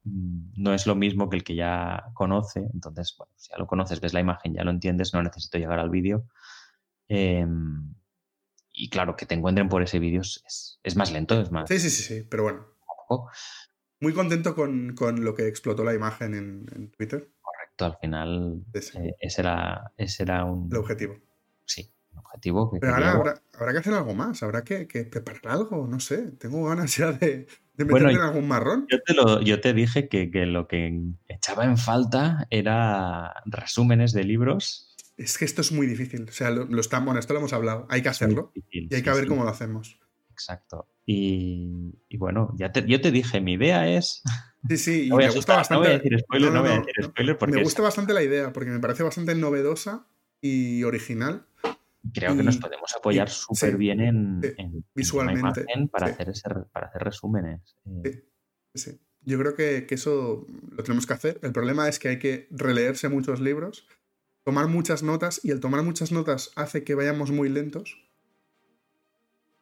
[0.03, 2.59] mm, no es lo mismo que el que ya conoce.
[2.75, 5.79] Entonces, bueno, si ya lo conoces, ves la imagen, ya lo entiendes, no necesito llegar
[5.79, 6.27] al vídeo.
[7.07, 7.95] Em,
[8.79, 11.67] y claro, que te encuentren por ese vídeo es, más lento, es más.
[11.67, 12.65] Sí, sí, sí, sí, pero bueno.
[13.99, 17.29] Muy contento con, lo que explotó la imagen en, Twitter.
[17.41, 20.69] Correcto, al final eh, ese, era, ese era un...
[20.71, 21.17] El objetivo.
[21.65, 25.47] Sí, objetivo que Pero ahora habrá, habrá que hacer algo más, habrá que, que preparar
[25.47, 26.31] algo, no sé.
[26.39, 28.87] Tengo ganas ya de, de meterme en algún marrón.
[28.89, 34.13] Yo te, lo- yo te dije que, que lo que echaba en falta era resúmenes
[34.13, 34.88] de libros.
[35.19, 36.25] Es que esto es muy difícil.
[36.29, 37.85] O sea, lo, lo está- bueno, esto lo hemos hablado.
[37.89, 39.99] Hay que hacerlo Difícil, y hay sí, que ver sí, cómo lo hacemos.
[40.31, 40.87] Exacto.
[41.05, 44.23] Y, y bueno, ya te, yo te dije, mi idea es.
[44.67, 45.87] Sí, sí, y No me gusta no bastante.
[45.87, 47.07] voy a decir spoiler, No, no, no, voy a no, decir no.
[47.07, 50.05] spoiler porque me es- gusta bastante la idea, porque me parece bastante novedosa
[50.41, 51.45] y original.
[52.13, 56.27] creo que nos podemos apoyar súper sí, bien en, en- en visualmente, imagen para, hacer
[56.29, 56.43] ese,
[56.73, 57.75] para hacer resúmenes.
[58.03, 58.25] Eh,
[58.75, 58.91] Sí.
[58.91, 58.99] Sí.
[59.21, 61.39] Yo creo que, que eso lo tenemos que hacer.
[61.41, 63.87] El problema es que hay que releerse muchos libros,
[64.43, 67.97] tomar muchas notas, y el tomar muchas notas hace que vayamos muy lentos.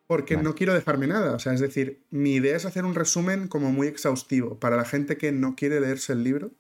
[0.08, 0.48] Porque Vale.
[0.48, 1.36] no quiero dejarme nada.
[1.36, 4.86] O sea, es decir, mi idea es hacer un resumen como muy exhaustivo para la
[4.86, 6.52] gente que no quiere leerse el libro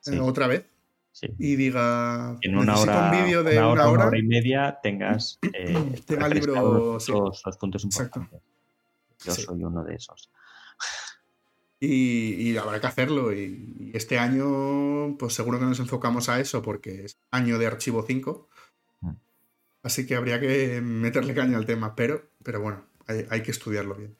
[0.00, 0.64] sí, eh, otra vez
[1.12, 1.28] sí.
[1.38, 4.18] y diga, En una hora, un vídeo de una una, hora, hora.
[4.18, 5.94] y media tengas eh,
[6.34, 7.12] libro, sí.
[7.12, 8.20] los, los puntos Exacto.
[8.20, 8.48] importantes.
[9.24, 9.42] Yo Sí.
[9.42, 10.30] soy uno de esos.
[11.80, 13.32] Y, y habrá que hacerlo.
[13.32, 17.66] Y, y este año, pues seguro que nos enfocamos a eso porque es año de
[17.66, 18.48] archivo 5.
[19.00, 19.10] Mm.
[19.82, 21.96] Así que habría que meterle caña al tema.
[21.96, 24.16] Pero, pero bueno, hay, hay que estudiarlo bien.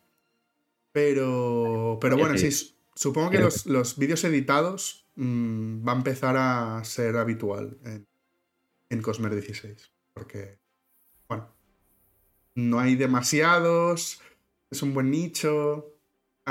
[0.92, 2.50] Pero, pero bueno, sí.
[2.50, 8.08] sí, supongo que los, los vídeos editados mm, va a empezar a ser habitual en,
[8.88, 9.92] en Cosmer 16.
[10.12, 10.58] Porque,
[11.28, 11.48] bueno,
[12.54, 14.20] no hay demasiados,
[14.70, 15.89] es un buen nicho.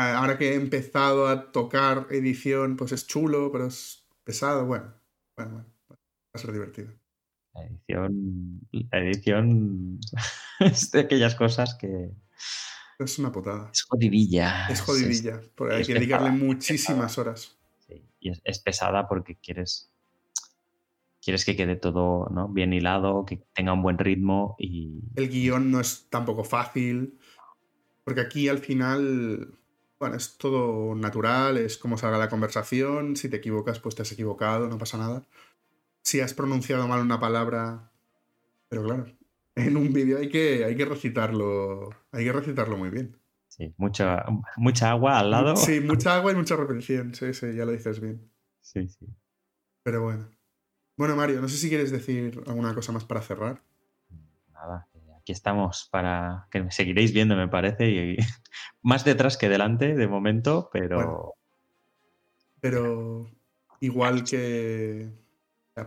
[0.02, 4.66] Ah, Ahora que he empezado a tocar edición, pues es chulo, pero es pesado.
[4.66, 4.93] Bueno,
[5.36, 5.97] bueno, bueno, va
[6.36, 6.93] a ser divertido.
[7.54, 10.00] La edición, la edición
[10.62, 12.12] es de aquellas cosas que
[12.97, 13.70] Es una putada.
[13.74, 14.68] es jodidilla.
[14.70, 17.58] Es jodidilla, porque hay que dedicarle pesada, muchísimas horas.
[17.86, 19.91] sí, y es, es pesada porque quieres,
[21.22, 22.47] quieres que quede todo ¿no?
[22.47, 27.20] bien hilado, que tenga un buen ritmo y El guion no es tampoco fácil,
[28.06, 29.56] porque aquí al final,
[30.00, 34.12] bueno, es todo natural, es como salga la conversación, si te equivocas, pues te has
[34.12, 35.24] equivocado, no pasa nada.
[36.02, 37.91] Si has pronunciado mal una palabra,
[38.70, 39.06] pero claro,
[39.56, 43.18] en un vídeo hay que, hay que recitarlo, hay que recitarlo muy bien.
[43.50, 44.26] sí, mucha,
[44.56, 45.56] mucha agua al lado.
[45.56, 48.32] Sí, mucha agua y mucha repetición, sí, sí, ya lo dices bien.
[48.62, 49.06] sí, sí.
[49.84, 50.30] Pero bueno.
[50.97, 53.64] Bueno, Mario, no sé si quieres decir alguna cosa más para cerrar.
[54.52, 54.89] Nada,
[55.30, 58.17] aquí estamos para que me seguiréis viendo, me parece, y
[58.82, 61.34] más detrás que delante de momento, pero Bueno.
[62.61, 63.30] Pero
[63.80, 65.07] igual que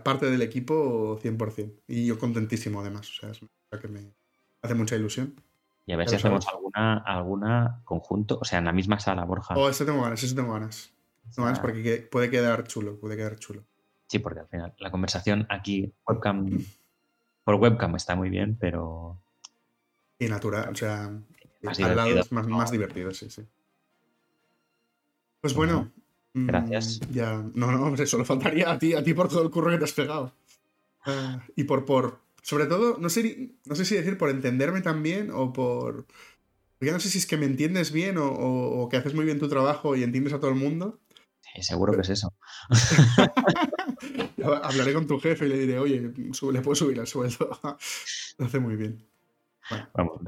[0.05, 1.83] parte del equipo 100%.
[1.89, 3.11] Y yo contentísimo además.
[3.11, 3.41] O sea, es
[3.81, 4.15] que me
[4.63, 5.35] hace mucha ilusión.
[5.87, 9.55] y a ver si hacemos alguna, alguna conjunto, o sea, en la misma sala, Borja.
[9.57, 10.95] Oh, eso tengo ganas, eso tengo ganas.
[11.35, 13.65] Tengo ganas porque que- puede quedar chulo, puede quedar chulo.
[14.07, 16.49] Sí, porque al final la conversación aquí webcam,
[17.45, 19.22] por webcam está muy bien, pero
[20.25, 21.11] Y natural, o sea,
[21.63, 22.57] Más al lado es más, ¿no?
[22.59, 23.43] más divertido, sí, sí.
[25.41, 25.91] Pues bueno.
[26.35, 27.01] mm, gracias.
[27.13, 29.79] Ya, no, no, hombre, solo faltaría a ti, a ti por todo el curro que
[29.79, 30.33] te has pegado.
[31.05, 35.31] Ah, y por, por, sobre todo, no sé, no sé si decir por entenderme también
[35.33, 36.07] o por...
[36.79, 39.25] Porque no sé si es que me entiendes bien o, o- o que haces muy
[39.25, 41.01] bien tu trabajo y entiendes a todo el mundo.
[41.55, 42.35] sí, seguro que es eso.
[44.63, 47.59] Hablaré con tu jefe y le diré, oye, le puedo subir el sueldo.
[48.39, 49.07] Lo hace muy bien.
[49.71, 50.21] Bueno, Vamos,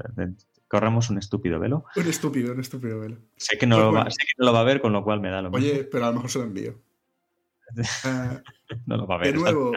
[0.67, 1.85] corramos un estúpido velo.
[1.95, 3.17] un estúpido, un estúpido velo.
[3.37, 4.11] Sé que, no Pues lo va, bueno.
[4.11, 5.65] sé que no lo va a ver, con lo cual me da lo mismo.
[5.65, 6.81] Oye, pero a lo mejor se lo envío.
[8.03, 8.41] Ah,
[8.85, 9.33] no lo va a ver.
[9.33, 9.71] de nuevo,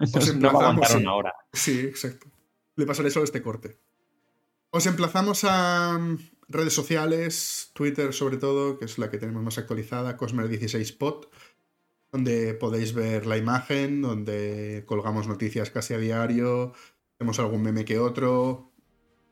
[0.00, 0.96] os no va a aguantar sí.
[0.98, 1.32] una hora.
[1.52, 2.26] Sí, exacto.
[2.76, 3.78] Le pasaré solo este corte.
[4.70, 9.56] Os emplazamos a mm, redes sociales, Twitter sobre todo, que es la que tenemos más
[9.58, 11.28] actualizada, Cosmer16pod,
[12.12, 16.72] donde podéis ver la imagen, donde colgamos noticias casi a diario,
[17.16, 18.67] hacemos algún meme que otro,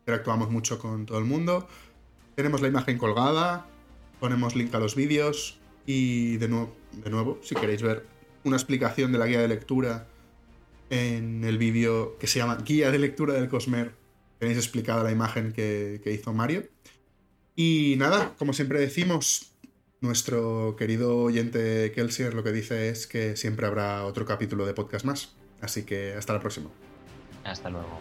[0.06, 1.66] interactuamos mucho con todo el mundo.
[2.36, 3.66] Tenemos la imagen colgada,
[4.20, 8.06] ponemos link a los vídeos y de nuevo, de nuevo, si queréis ver
[8.44, 10.06] una explicación de la guía de lectura
[10.90, 13.94] en el vídeo que se llama Guía de lectura del Cosmer.
[14.38, 16.62] Tenéis explicada la imagen que, que hizo Mario.
[17.56, 19.56] Y nada, como siempre decimos,
[20.00, 25.04] nuestro querido oyente Kelsier lo que dice es que siempre habrá otro capítulo de podcast
[25.04, 25.34] más.
[25.60, 26.70] Así que hasta la próxima.
[27.42, 27.98] Hasta luego.